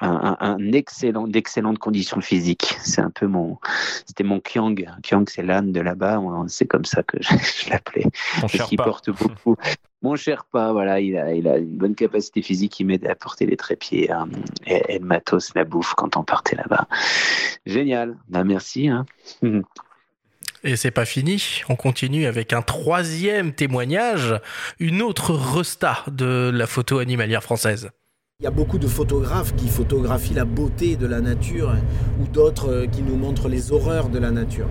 [0.00, 2.76] Un, excellent d'excellentes conditions physiques.
[2.82, 3.58] C'est un peu mon
[4.06, 4.88] c'était mon Kyang.
[5.02, 6.20] Kyang c'est l'âne de là-bas.
[6.48, 7.28] C'est comme ça que je,
[7.64, 8.06] je l'appelais.
[8.66, 9.56] Qu'il porte beaucoup
[10.02, 13.14] mon cher pas, voilà, il a, il a une bonne capacité physique, il m'aide à
[13.14, 14.28] porter les trépieds hein,
[14.66, 16.86] et, le matos, la bouffe quand on partait là-bas.
[17.66, 18.88] Génial, bah, merci.
[18.88, 19.06] Hein.
[20.64, 24.40] Et c'est pas fini, on continue avec un troisième témoignage,
[24.80, 27.90] une autre resta de la photo animalière française.
[28.40, 31.74] Il y a beaucoup de photographes qui photographient la beauté de la nature
[32.20, 34.68] ou d'autres euh, qui nous montrent les horreurs de la nature.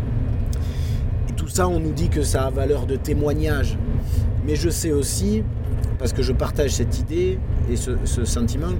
[1.29, 3.77] Et tout ça, on nous dit que ça a valeur de témoignage.
[4.47, 5.43] Mais je sais aussi,
[5.99, 7.37] parce que je partage cette idée
[7.69, 8.71] et ce, sentiment,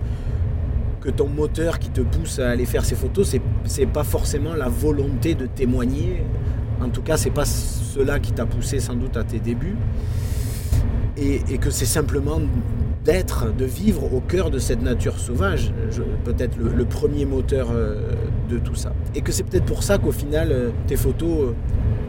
[1.02, 4.54] que ton moteur qui te pousse à aller faire ces photos, c'est, c'est pas forcément
[4.56, 6.24] la volonté de témoigner.
[6.82, 9.76] En tout cas, c'est pas cela qui t'a poussé sans doute à tes débuts.
[11.20, 12.40] Et, que c'est simplement
[13.04, 15.74] d'être, de vivre au cœur de cette nature sauvage,
[16.24, 18.12] peut-être le, premier moteur euh,
[18.50, 18.94] de tout ça.
[19.16, 21.54] Et que c'est peut-être pour ça qu'au final, euh, tes photos euh,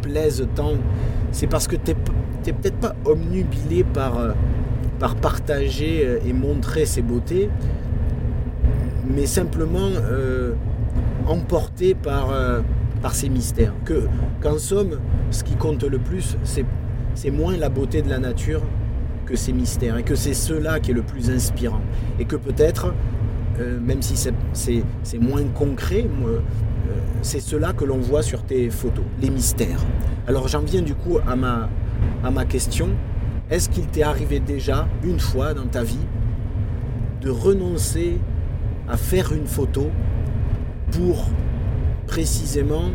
[0.02, 0.72] plaisent tant.
[1.32, 1.92] C'est parce que tu
[2.46, 4.34] n'es peut-être pas omnubilé par,
[4.98, 7.48] par partager et montrer ses beautés,
[9.06, 9.90] mais simplement
[11.26, 12.32] emporté par,
[13.02, 13.74] par ces mystères.
[13.84, 14.06] Que,
[14.40, 14.98] qu'en somme,
[15.30, 16.38] ce qui compte le plus,
[17.14, 18.62] c'est moins la beauté de la nature
[19.28, 21.82] que ces mystères, et que c'est cela qui est le plus inspirant.
[22.18, 22.94] Et que peut-être,
[23.58, 26.06] même si c'est, moins concret,
[27.20, 29.84] c'est cela que l'on voit sur tes photos, les mystères.
[30.26, 32.88] Alors j'en viens du coup à ma question.
[33.50, 36.06] Est-ce qu'il t'est arrivé déjà, une fois dans ta vie,
[37.20, 38.18] de renoncer
[38.88, 39.90] à faire une photo
[40.92, 41.28] pour
[42.06, 42.90] précisément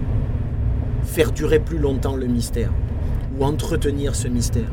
[1.04, 2.72] faire durer plus longtemps le mystère
[3.38, 4.72] ou entretenir ce mystère?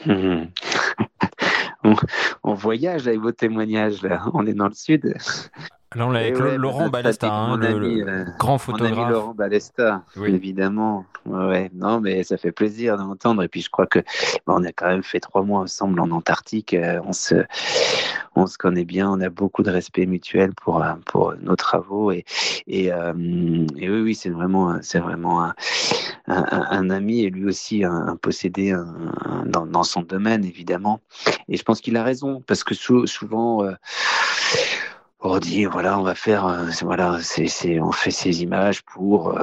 [1.84, 4.24] on, voyage avec vos témoignages là.
[4.34, 5.14] On est dans le sud.
[5.96, 8.92] Là, on l'a avec Laurent Balesta, hein, le, euh, grand photographe.
[8.92, 11.04] Mon ami Laurent Balesta, évidemment.
[11.26, 13.42] Ouais, non, mais ça fait plaisir d'entendre.
[13.42, 13.98] Et puis, je crois que
[14.46, 16.74] on a quand même fait trois mois ensemble en Antarctique.
[16.74, 17.44] Euh, on se,
[18.36, 19.10] on se connaît bien.
[19.10, 22.12] On a beaucoup de respect mutuel pour euh, pour nos travaux.
[22.12, 22.24] Et
[22.68, 25.54] et, et oui, oui, c'est vraiment, c'est vraiment un,
[26.28, 28.76] un, ami et lui aussi un, possédé
[29.44, 31.00] dans, dans, son domaine, évidemment.
[31.48, 33.66] Et je pense qu'il a raison parce que souvent
[35.22, 39.42] on dit voilà on va faire euh, voilà c'est on fait ces images pour euh,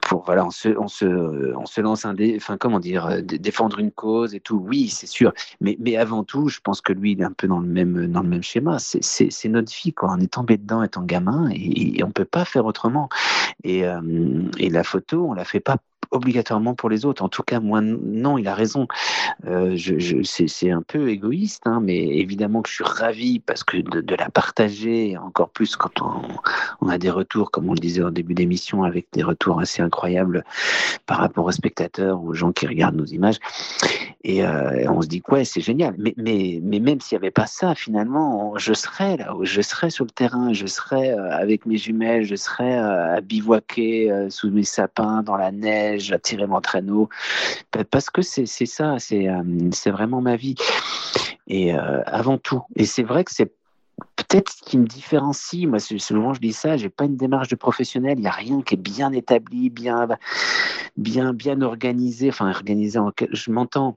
[0.00, 3.20] pour voilà on se on se on se lance un dé enfin comment dire euh,
[3.20, 4.56] défendre une cause et tout.
[4.56, 5.32] Oui c'est sûr.
[5.60, 8.06] Mais mais avant tout je pense que lui il est un peu dans le même
[8.06, 8.78] dans le même schéma.
[8.78, 10.14] C'est c'est notre vie quoi.
[10.16, 13.08] On est tombé dedans étant gamin et, et on peut pas faire autrement
[13.64, 13.84] et
[14.58, 15.76] et la photo on la fait pas
[16.10, 17.22] obligatoirement pour les autres.
[17.22, 18.86] En tout cas, moi, non, il a raison.
[19.46, 23.78] Euh, je, c'est un peu égoïste, hein, mais évidemment que je suis ravi parce que
[23.78, 26.22] de, la partager, encore plus quand on,
[26.80, 29.82] on, a des retours, comme on le disait au début d'émission, avec des retours assez
[29.82, 30.44] incroyables
[31.06, 33.38] par rapport aux spectateurs aux gens qui regardent nos images.
[34.28, 35.94] Et euh, on se dit, ouais, c'est génial.
[35.98, 39.88] Mais, mais, mais même s'il n'y avait pas ça, finalement, je serais là, je serais
[39.88, 44.64] sur le terrain, je serais euh, avec mes jumelles, je serais à bivouaquer sous mes
[44.64, 47.08] sapins, dans la neige j'attirais mon traîneau,
[47.90, 50.54] parce que c'est ça, euh, c'est vraiment ma vie.
[51.46, 53.52] Et euh, avant tout, et c'est vrai que c'est
[54.16, 57.54] peut-être ce qui me différencie, moi souvent je dis ça, j'ai pas une démarche de
[57.54, 60.08] professionnel, il n'y a rien qui est bien établi, bien,
[60.96, 62.98] bien, bien organisé, enfin organisé,
[63.30, 63.96] je m'entends,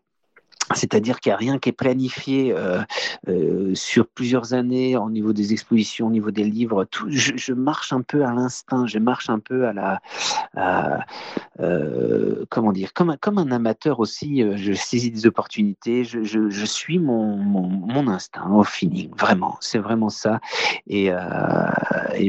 [0.76, 2.82] c'est-à-dire qu'il n'y a rien qui est planifié euh,
[3.28, 6.88] euh, sur plusieurs années au niveau des expositions, au niveau des livres.
[7.08, 10.00] Je, marche un peu à l'instinct, je marche un peu à la,
[11.60, 14.44] euh, comment dire, comme un, amateur aussi.
[14.56, 19.58] je saisis des opportunités, je, suis mon, mon, mon, instinct au feeling, vraiment.
[19.60, 20.40] C'est vraiment ça.
[20.88, 21.12] Et,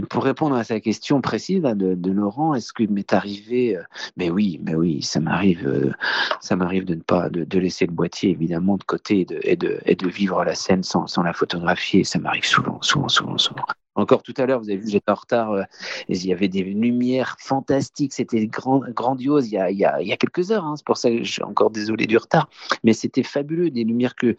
[0.08, 3.78] pour répondre à sa question précise de, Laurent, est-ce qu'il m'est arrivé
[4.16, 5.94] Mais oui, mais oui, ça m'arrive,
[6.40, 10.44] ça m'arrive de ne pas de laisser le boîtier évidemment de côté et de, vivre
[10.44, 12.04] la scène sans, sans la photographier.
[12.04, 13.64] Ça m'arrive souvent, souvent, souvent, souvent.
[14.00, 15.52] Encore tout à l'heure, vous avez vu, j'étais en retard.
[15.52, 15.62] Euh,
[16.08, 18.12] il y avait des lumières fantastiques.
[18.12, 20.64] C'était grand, grandiose il y a, il y a, il y a quelques heures.
[20.64, 22.48] Hein, c'est pour ça que je suis encore désolé du retard.
[22.84, 24.36] Mais c'était fabuleux, des lumières que.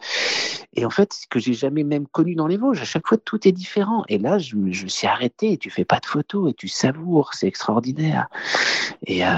[0.74, 2.80] Et en fait, que j'ai jamais même connu dans les Vosges.
[2.80, 4.04] À chaque fois, tout est différent.
[4.08, 5.56] Et là, je, je me suis arrêté.
[5.58, 7.34] Tu fais pas de photos et tu savoures.
[7.34, 8.28] C'est extraordinaire.
[9.06, 9.28] Et, euh,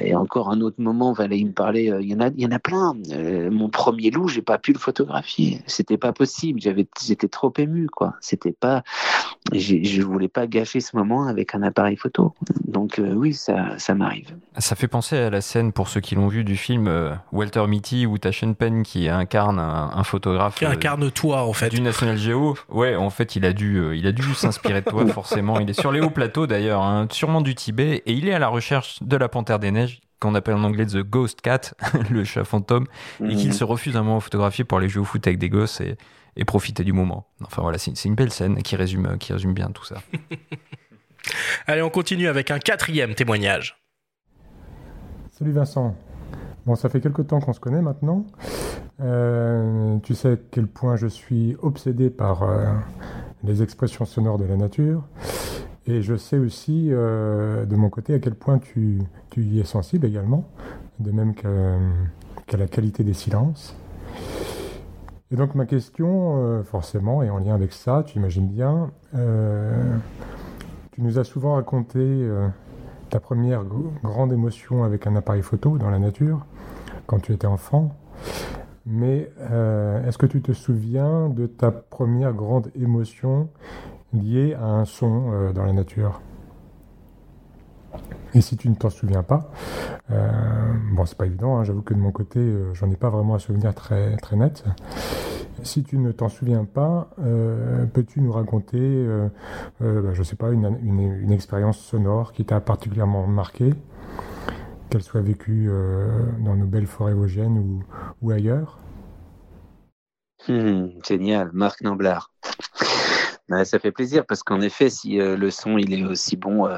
[0.00, 1.90] et, encore un autre moment, il me parlait.
[1.90, 2.94] Euh, il y en a, il y en a plein.
[3.10, 5.60] Euh, mon premier loup, j'ai pas pu le photographier.
[5.66, 6.60] C'était pas possible.
[6.60, 8.14] J'avais, j'étais trop ému, quoi.
[8.20, 8.82] C'était pas
[9.52, 12.34] je ne voulais pas gâcher ce moment avec un appareil photo.
[12.66, 14.34] Donc euh, oui, ça, ça m'arrive.
[14.58, 17.66] Ça fait penser à la scène, pour ceux qui l'ont vu, du film euh, Walter
[17.66, 20.56] Mitty ou Taschen Penn qui incarne un, photographe.
[20.56, 21.68] Qui incarne toi, en fait.
[21.68, 22.56] Du National Geo.
[22.68, 25.60] Ouais, en fait, il a dû, euh, il a dû s'inspirer de toi, forcément.
[25.60, 28.38] Il est sur les hauts plateaux, d'ailleurs, hein, sûrement du Tibet, et il est à
[28.38, 31.74] la recherche de la panthère des neiges qu'on appelle en anglais The Ghost Cat,
[32.10, 32.86] le chat fantôme,
[33.24, 33.52] et qu'il mhm.
[33.52, 35.80] se refuse un moment à photographier pour aller jouer au foot avec des gosses.
[35.80, 35.96] Et
[36.36, 37.26] et profiter du moment.
[37.44, 39.96] Enfin voilà, c'est une belle scène qui résume, qui résume bien tout ça.
[41.66, 43.76] Allez, on continue avec un quatrième témoignage.
[45.30, 45.96] Salut Vincent.
[46.66, 48.24] Bon, ça fait quelque temps qu'on se connaît maintenant.
[49.00, 52.66] Euh, tu sais à quel point je suis obsédé par euh,
[53.42, 55.02] les expressions sonores de la nature.
[55.86, 59.64] Et je sais aussi, euh, de mon côté, à quel point tu, tu y es
[59.64, 60.48] sensible également,
[61.00, 63.74] de même qu'à la qualité des silences.
[65.32, 68.90] Et donc ma question, euh, forcément, est en lien avec ça, tu imagines bien.
[69.14, 69.96] Euh,
[70.92, 72.48] tu nous as souvent raconté euh,
[73.08, 76.44] ta première grande émotion avec un appareil photo dans la nature,
[77.06, 77.96] quand tu étais enfant.
[78.84, 79.30] Mais
[80.08, 83.48] est-ce que tu te souviens de ta première grande émotion
[84.12, 86.20] liée à un son dans la nature?
[88.34, 89.50] Et si tu ne t'en souviens pas,
[90.10, 93.10] euh, bon, c'est pas évident, hein, j'avoue que de mon côté, euh, j'en ai pas
[93.10, 94.64] vraiment un souvenir très, net.
[95.62, 99.06] Si tu ne t'en souviens pas, euh, peux-tu nous raconter,
[99.80, 103.74] bah, je sais pas, une, expérience sonore qui t'a particulièrement marqué,
[104.90, 105.70] qu'elle soit vécue
[106.40, 107.84] dans nos belles forêts vosgiennes ou,
[108.22, 108.78] ou ailleurs?
[110.48, 112.32] Hmm, Génial, Marc Namblard
[113.64, 116.72] ça fait plaisir parce qu'en effet, si euh, le son il est aussi bon euh,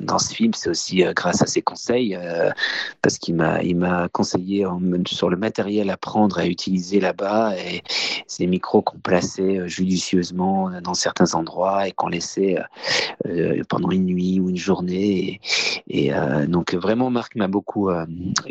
[0.00, 2.18] dans ce film, c'est aussi euh, grâce à ses conseils
[3.02, 4.66] parce qu'il m'a il m'a conseillé
[5.06, 7.82] sur le matériel à prendre à utiliser là-bas et
[8.26, 12.56] ces micros qu'on plaçait judicieusement dans certains endroits et qu'on laissait
[13.68, 15.40] pendant une nuit ou une journée.
[15.88, 16.12] Et,
[16.48, 17.90] donc vraiment, Marc m'a beaucoup,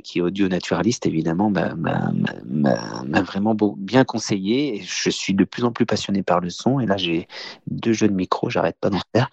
[0.03, 4.77] qui est audio naturaliste évidemment, m'a vraiment bien conseillé.
[4.77, 7.27] Et je suis de plus en plus passionné par le son et là j'ai
[7.67, 9.29] deux jeux de micro, j'arrête pas d'en faire.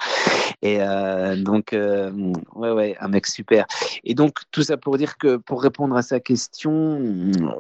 [0.62, 2.10] Et euh, donc, euh,
[2.54, 3.66] ouais, ouais, un mec super.
[4.04, 7.00] Et donc, tout ça pour dire que pour répondre à sa question,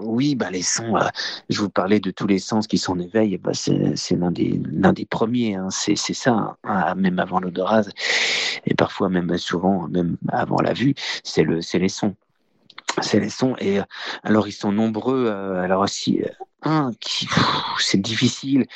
[0.02, 1.06] oui, bah, les sons, euh,
[1.48, 5.06] je vous parlais de tous les sens qui sont en éveil, bah, c'est l'un des,
[5.08, 7.82] premiers, hein, c'est ça, hein, même avant l'odorat,
[8.66, 12.14] et parfois même souvent, même avant la vue, c'est le, les sons
[13.02, 13.78] c'est les sons et
[14.24, 16.22] alors ils sont nombreux alors aussi
[16.62, 17.28] un qui
[17.78, 18.66] c'est difficile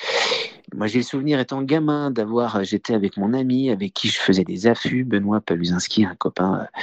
[0.75, 4.19] moi, j'ai le souvenir étant gamin d'avoir, euh, j'étais avec mon ami avec qui je
[4.19, 6.81] faisais des affûts, Benoît Paluzinski, un copain, euh,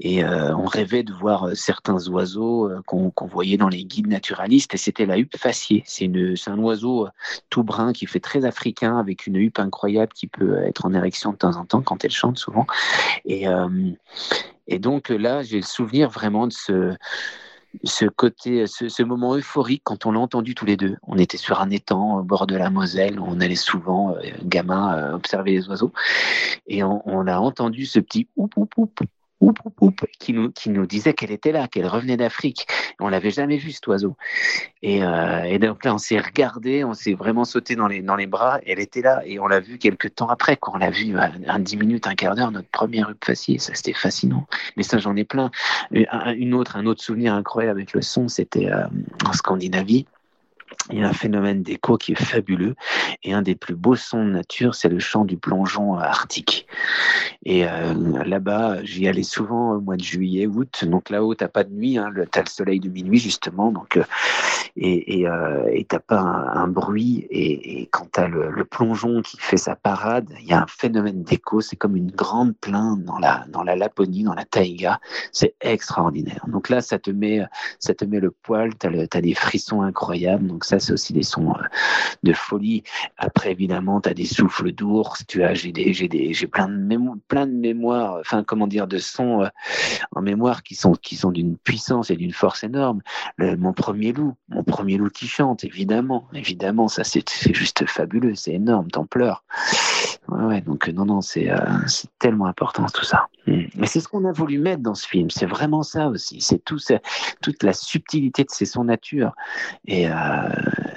[0.00, 4.76] et euh, on rêvait de voir certains oiseaux qu'on voyait dans les guides naturalistes, et
[4.76, 5.84] c'était la huppe faciée.
[5.86, 6.10] C'est
[6.46, 7.08] un oiseau
[7.48, 11.32] tout brun qui fait très africain, avec une huppe incroyable qui peut être en érection
[11.32, 12.66] de temps en temps quand elle chante souvent.
[13.24, 13.46] Et,
[14.66, 16.94] et donc là, j'ai le souvenir vraiment de ce
[17.84, 20.96] ce côté, ce, moment euphorique quand on l'a entendu tous les deux.
[21.02, 24.96] On était sur un étang au bord de la Moselle, on allait souvent, euh, gamin,
[24.96, 25.92] euh, observer les oiseaux,
[26.66, 29.00] et on, on, a entendu ce petit oup oup oup
[30.18, 32.66] qui nous, qui nous disait qu'elle était là, qu'elle revenait d'Afrique.
[33.00, 34.16] On l'avait jamais vu cet oiseau.
[34.82, 38.16] Et, euh, et donc là, on s'est regardé, on s'est vraiment sauté dans les, dans
[38.16, 38.60] les bras.
[38.66, 41.58] Elle était là et on l'a vu quelques temps après, quand on l'a vu un,
[41.60, 43.58] dix minutes, un quart d'heure, notre première rue faciée.
[43.58, 44.46] Ça, c'était fascinant.
[44.76, 45.50] Mais ça, j'en ai plein.
[45.92, 48.86] Une autre, un autre souvenir incroyable avec le son, c'était euh,
[49.24, 50.06] en Scandinavie
[50.90, 52.74] il y a un phénomène d'écho qui est fabuleux
[53.22, 56.66] et un des plus beaux sons de nature, c'est le chant du plongeon arctique.
[57.44, 60.84] Et euh, là-bas, j'y allais souvent au mois de juillet, août.
[60.84, 63.70] Donc là-haut, t'as pas de nuit, hein, t'as le soleil de minuit justement.
[63.70, 64.04] Donc euh,
[64.76, 67.26] et et euh, t'as pas un, bruit.
[67.30, 71.22] Et, quand t'as le, le plongeon qui fait sa parade, il y a un phénomène
[71.22, 71.60] d'écho.
[71.60, 75.00] C'est comme une grande plainte dans la dans la Laponie, dans la taïga.
[75.32, 76.44] C'est extraordinaire.
[76.48, 77.42] Donc là, ça te met
[77.78, 78.74] ça te met le poil.
[78.74, 80.46] T'as as des frissons incroyables.
[80.46, 81.62] Donc ça, c'est aussi des sons euh,
[82.22, 82.82] de folie.
[83.16, 86.68] Après, évidemment, tu as des souffles d'ours, tu as, j'ai des, j'ai des, j'ai plein
[86.68, 89.48] de mémoires, plein de mémoires, enfin, comment dire, de sons euh,
[90.12, 93.00] en mémoire qui sont, qui sont d'une puissance et d'une force énorme.
[93.38, 98.34] mon premier loup, mon premier loup qui chante, évidemment, évidemment, ça, c'est, c'est juste fabuleux,
[98.34, 99.44] c'est énorme, t'en pleures.
[100.28, 101.56] Ouais, donc non, non, c'est, euh,
[101.86, 103.28] c'est tellement important tout ça.
[103.46, 103.62] Mm.
[103.76, 106.62] Mais c'est ce qu'on a voulu mettre dans ce film, c'est vraiment ça aussi, c'est
[106.64, 106.78] tout,
[107.40, 109.32] toute la subtilité de ses son nature.
[109.86, 110.06] Et,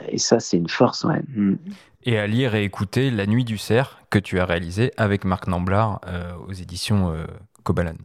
[0.09, 1.21] et ça, c'est une force, ouais.
[1.35, 1.55] Mm.
[2.03, 5.47] Et à lire et écouter La Nuit du Cerf, que tu as réalisé avec Marc
[5.47, 7.25] Namblard euh, aux éditions euh,
[7.63, 7.95] Kobalan.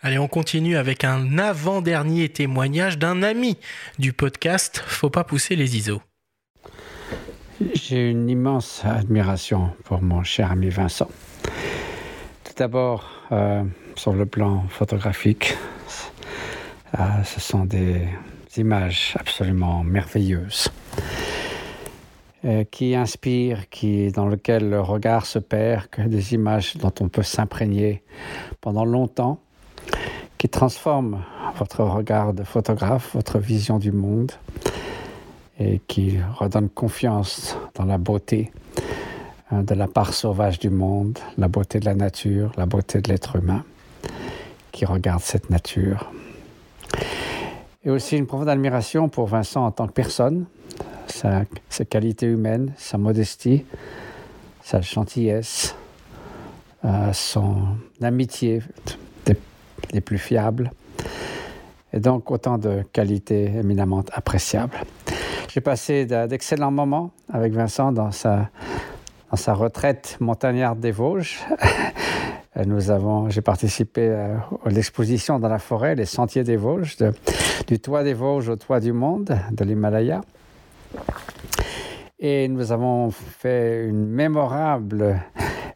[0.00, 3.58] Allez, on continue avec un avant-dernier témoignage d'un ami
[3.98, 6.00] du podcast Faut pas pousser les ISO.
[7.74, 11.08] J'ai une immense admiration pour mon cher ami Vincent.
[12.44, 13.62] Tout d'abord, euh,
[13.94, 15.56] sur le plan photographique,
[17.24, 18.06] ce sont des
[18.56, 20.68] images absolument merveilleuses
[22.44, 23.64] euh, qui inspirent,
[24.14, 28.02] dans lesquelles le regard se perd, que des images dont on peut s'imprégner
[28.60, 29.38] pendant longtemps,
[30.38, 31.22] qui transforment
[31.56, 34.32] votre regard de photographe, votre vision du monde,
[35.58, 38.50] et qui redonnent confiance dans la beauté
[39.50, 43.08] hein, de la part sauvage du monde, la beauté de la nature, la beauté de
[43.08, 43.64] l'être humain,
[44.72, 46.10] qui regarde cette nature
[47.84, 50.46] et aussi une profonde admiration pour Vincent en tant que personne,
[51.68, 53.64] ses qualités humaines, sa modestie,
[54.62, 55.74] sa gentillesse,
[56.84, 58.62] euh, son amitié
[59.26, 60.70] des, plus fiables,
[61.92, 64.78] et donc autant de qualités éminemment appréciables.
[65.52, 68.48] J'ai passé d'excellents moments avec Vincent dans sa,
[69.48, 71.40] retraite montagnarde des Vosges.
[72.66, 76.96] Nous avons, j'ai participé euh, à l'exposition dans la forêt, les Sentiers des Vosges,
[77.66, 80.22] du toit des Vosges au toit du monde, de l'Himalaya.
[82.18, 85.20] Et nous avons fait une mémorable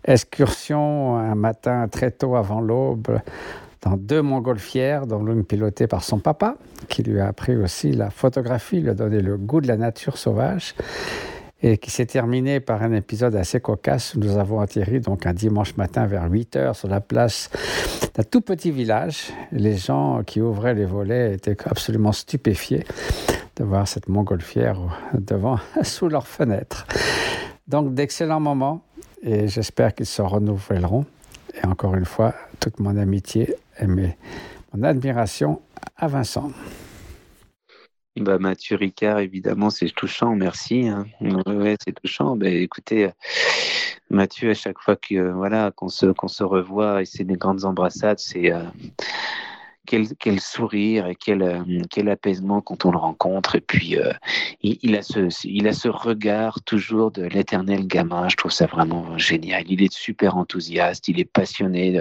[0.06, 3.20] excursion un matin très tôt avant l'aube
[3.86, 6.56] dans deux montgolfières, dont l'une pilotée par son papa,
[6.88, 10.18] qui lui a appris aussi la photographie, lui a donné le goût de la nature
[10.18, 10.74] sauvage
[11.62, 14.16] et qui s'est terminé par un épisode assez cocasse.
[14.16, 17.48] Nous avons atterri donc un dimanche matin vers 8 heures sur la place
[18.16, 19.32] d'un tout petit village.
[19.52, 22.84] Les gens qui ouvraient les volets étaient absolument stupéfiés
[23.54, 24.80] de voir cette montgolfière
[25.14, 26.88] devant, sous leurs fenêtres.
[27.68, 28.82] Donc d'excellents moments
[29.22, 31.06] et j'espère qu'ils se renouvelleront.
[31.54, 35.60] Et encore une fois, toute mon amitié et mon admiration
[35.96, 36.50] à Vincent.
[38.16, 40.88] Bah, Mathieu Ricard, évidemment, c'est touchant, merci.
[40.88, 41.06] Hein.
[41.46, 42.34] Ouais, c'est touchant.
[42.34, 43.10] Bah, écoutez,
[44.08, 47.64] Mathieu, à chaque fois que voilà qu'on se qu'on se revoit et c'est des grandes
[47.64, 48.62] embrassades, c'est euh,
[49.86, 53.56] quel, sourire et quel, euh, quel apaisement quand on le rencontre.
[53.56, 54.12] Et puis, euh,
[54.62, 58.28] il, a ce, il a ce regard toujours de l'éternel gamin.
[58.28, 59.64] Je trouve ça vraiment génial.
[59.68, 62.00] Il est super enthousiaste, il est passionné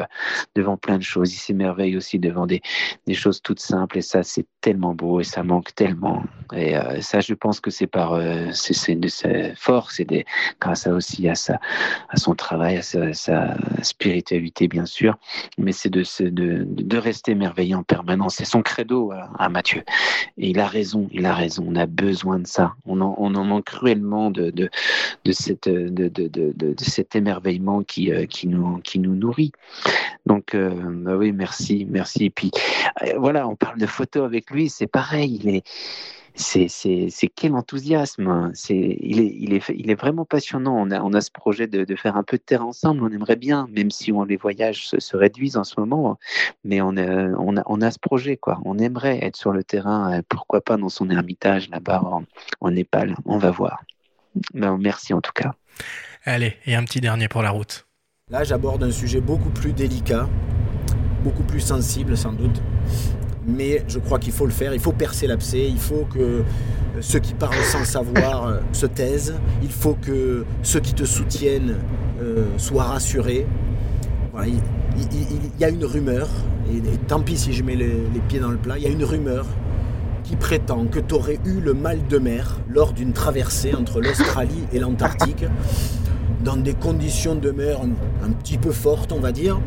[0.55, 1.33] devant plein de choses.
[1.33, 2.61] Il s'émerveille aussi devant des,
[3.05, 3.99] des choses toutes simples.
[3.99, 6.23] Et ça, c'est tellement beau et ça manque tellement.
[6.53, 8.19] Et euh, ça, je pense que c'est par
[8.53, 10.25] c'est de sa force et des,
[10.59, 11.59] grâce à aussi à, sa,
[12.09, 15.17] à son travail, à sa, spiritualité, bien sûr.
[15.57, 18.35] Mais c'est de, de, de rester merveilleux en permanence.
[18.35, 19.83] C'est son credo à, Mathieu.
[20.37, 21.65] Et il a raison, il a raison.
[21.67, 22.73] On a besoin de ça.
[22.85, 24.69] On en, manque cruellement de, de,
[25.31, 29.51] cette, de, de, de, cet émerveillement qui, euh, qui, nous, qui nous nourrit.
[30.25, 32.25] Donc, euh, bah oui, merci, merci.
[32.25, 32.51] Et puis,
[33.03, 35.39] euh, voilà, on parle de photos avec lui, c'est pareil.
[35.43, 35.63] Il est
[36.35, 38.27] c'est quel enthousiasme.
[38.27, 38.51] Hein.
[38.53, 40.75] C'est il est, il, est, il est vraiment passionnant.
[40.77, 43.03] On a, on a ce projet de, de, faire un peu de terre ensemble.
[43.03, 46.17] On aimerait bien, même si on, les voyages se, réduisent en ce moment,
[46.63, 48.37] mais on a, on, a, on a ce projet.
[48.37, 48.59] quoi.
[48.65, 52.23] On aimerait être sur le terrain, euh, pourquoi pas dans son ermitage là-bas en,
[52.61, 53.15] en, Népal.
[53.25, 53.83] On va voir.
[54.53, 55.53] Ben, merci en tout cas.
[56.25, 57.87] Allez, et un petit dernier pour la route.
[58.29, 60.27] Là, j'aborde un sujet beaucoup plus délicat,
[61.23, 62.61] beaucoup plus sensible sans doute
[63.47, 66.43] mais je crois qu'il faut le faire, il faut percer l'abcès, il faut que euh,
[67.01, 71.75] ceux qui parlent sans savoir euh, se taisent, il faut que ceux qui te soutiennent
[72.21, 73.45] euh, soient rassurés.
[74.45, 74.59] il,
[75.59, 76.27] y a une rumeur,
[76.71, 77.93] et, tant pis si je mets les,
[78.27, 79.45] pieds dans le plat, il y a une rumeur
[80.23, 84.63] qui prétend que tu aurais eu le mal de mer lors d'une traversée entre l'Australie
[84.73, 85.45] et l'Antarctique,
[86.43, 87.79] dans des conditions de mer
[88.23, 89.59] un petit peu fortes, on va dire.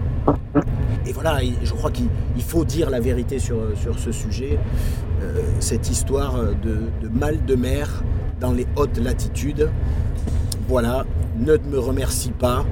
[1.08, 2.08] Et voilà, je crois qu'il
[2.46, 4.58] faut dire la vérité sur, sur ce sujet.
[5.22, 8.04] Euh, cette histoire de, mal de mer
[8.40, 9.70] dans les hautes latitudes.
[10.68, 11.06] Voilà,
[11.38, 12.66] ne me remercie pas.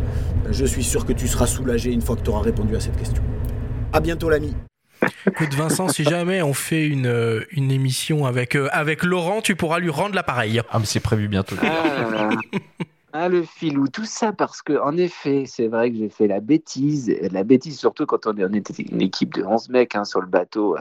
[0.51, 2.97] Je suis sûr que tu seras soulagé une fois que tu auras répondu à cette
[2.97, 3.23] question.
[3.95, 4.55] À bientôt l'ami.
[5.27, 9.79] Écoute Vincent, si jamais on fait une, une émission avec, euh, avec Laurent, tu pourras
[9.79, 10.61] lui rendre l'appareil.
[10.71, 11.57] Ah mais c'est prévu bientôt.
[11.63, 12.31] Ah,
[13.29, 17.15] le filou, tout ça parce que, en effet, c'est vrai que j'ai fait la bêtise,
[17.33, 20.77] la bêtise surtout quand on, était une équipe de 11 mecs hein, sur le bateau,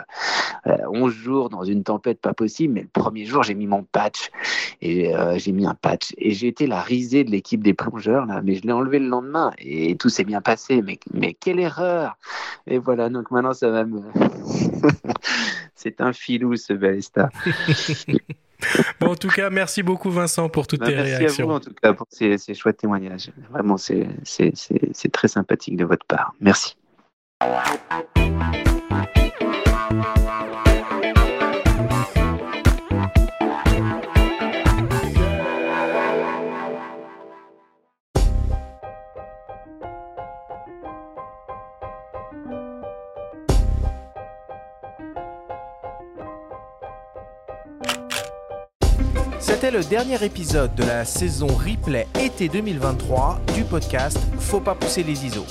[0.65, 3.83] 11 euh, jours dans une tempête pas possible, mais le premier jour j'ai mis mon
[3.83, 4.31] patch,
[4.81, 8.25] et euh, j'ai mis un patch, et j'ai été la risée de l'équipe des plongeurs,
[8.25, 11.59] là, mais je l'ai enlevé le lendemain, et tout s'est bien passé, mais, mais quelle
[11.59, 12.17] erreur!
[12.67, 14.01] Et voilà, donc maintenant ça va me...
[15.75, 17.29] c'est un filou ce Balesta.
[19.01, 21.19] Bon, en tout cas, merci beaucoup Vincent pour toutes bah, tes réactions.
[21.19, 23.31] Merci à vous en tout cas pour ces, ces chouettes témoignages.
[23.51, 24.07] Vraiment, c'est
[25.11, 26.33] très sympathique de votre part.
[26.39, 26.77] Merci.
[49.65, 55.01] C'était le dernier épisode de la saison replay été 2023 du podcast Faut pas pousser
[55.01, 55.43] les ISO.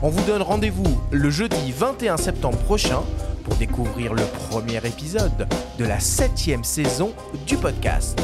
[0.00, 3.02] On vous donne rendez-vous le jeudi 21 septembre prochain
[3.44, 5.46] pour découvrir le premier épisode
[5.78, 7.12] de la septième saison
[7.46, 8.18] du podcast.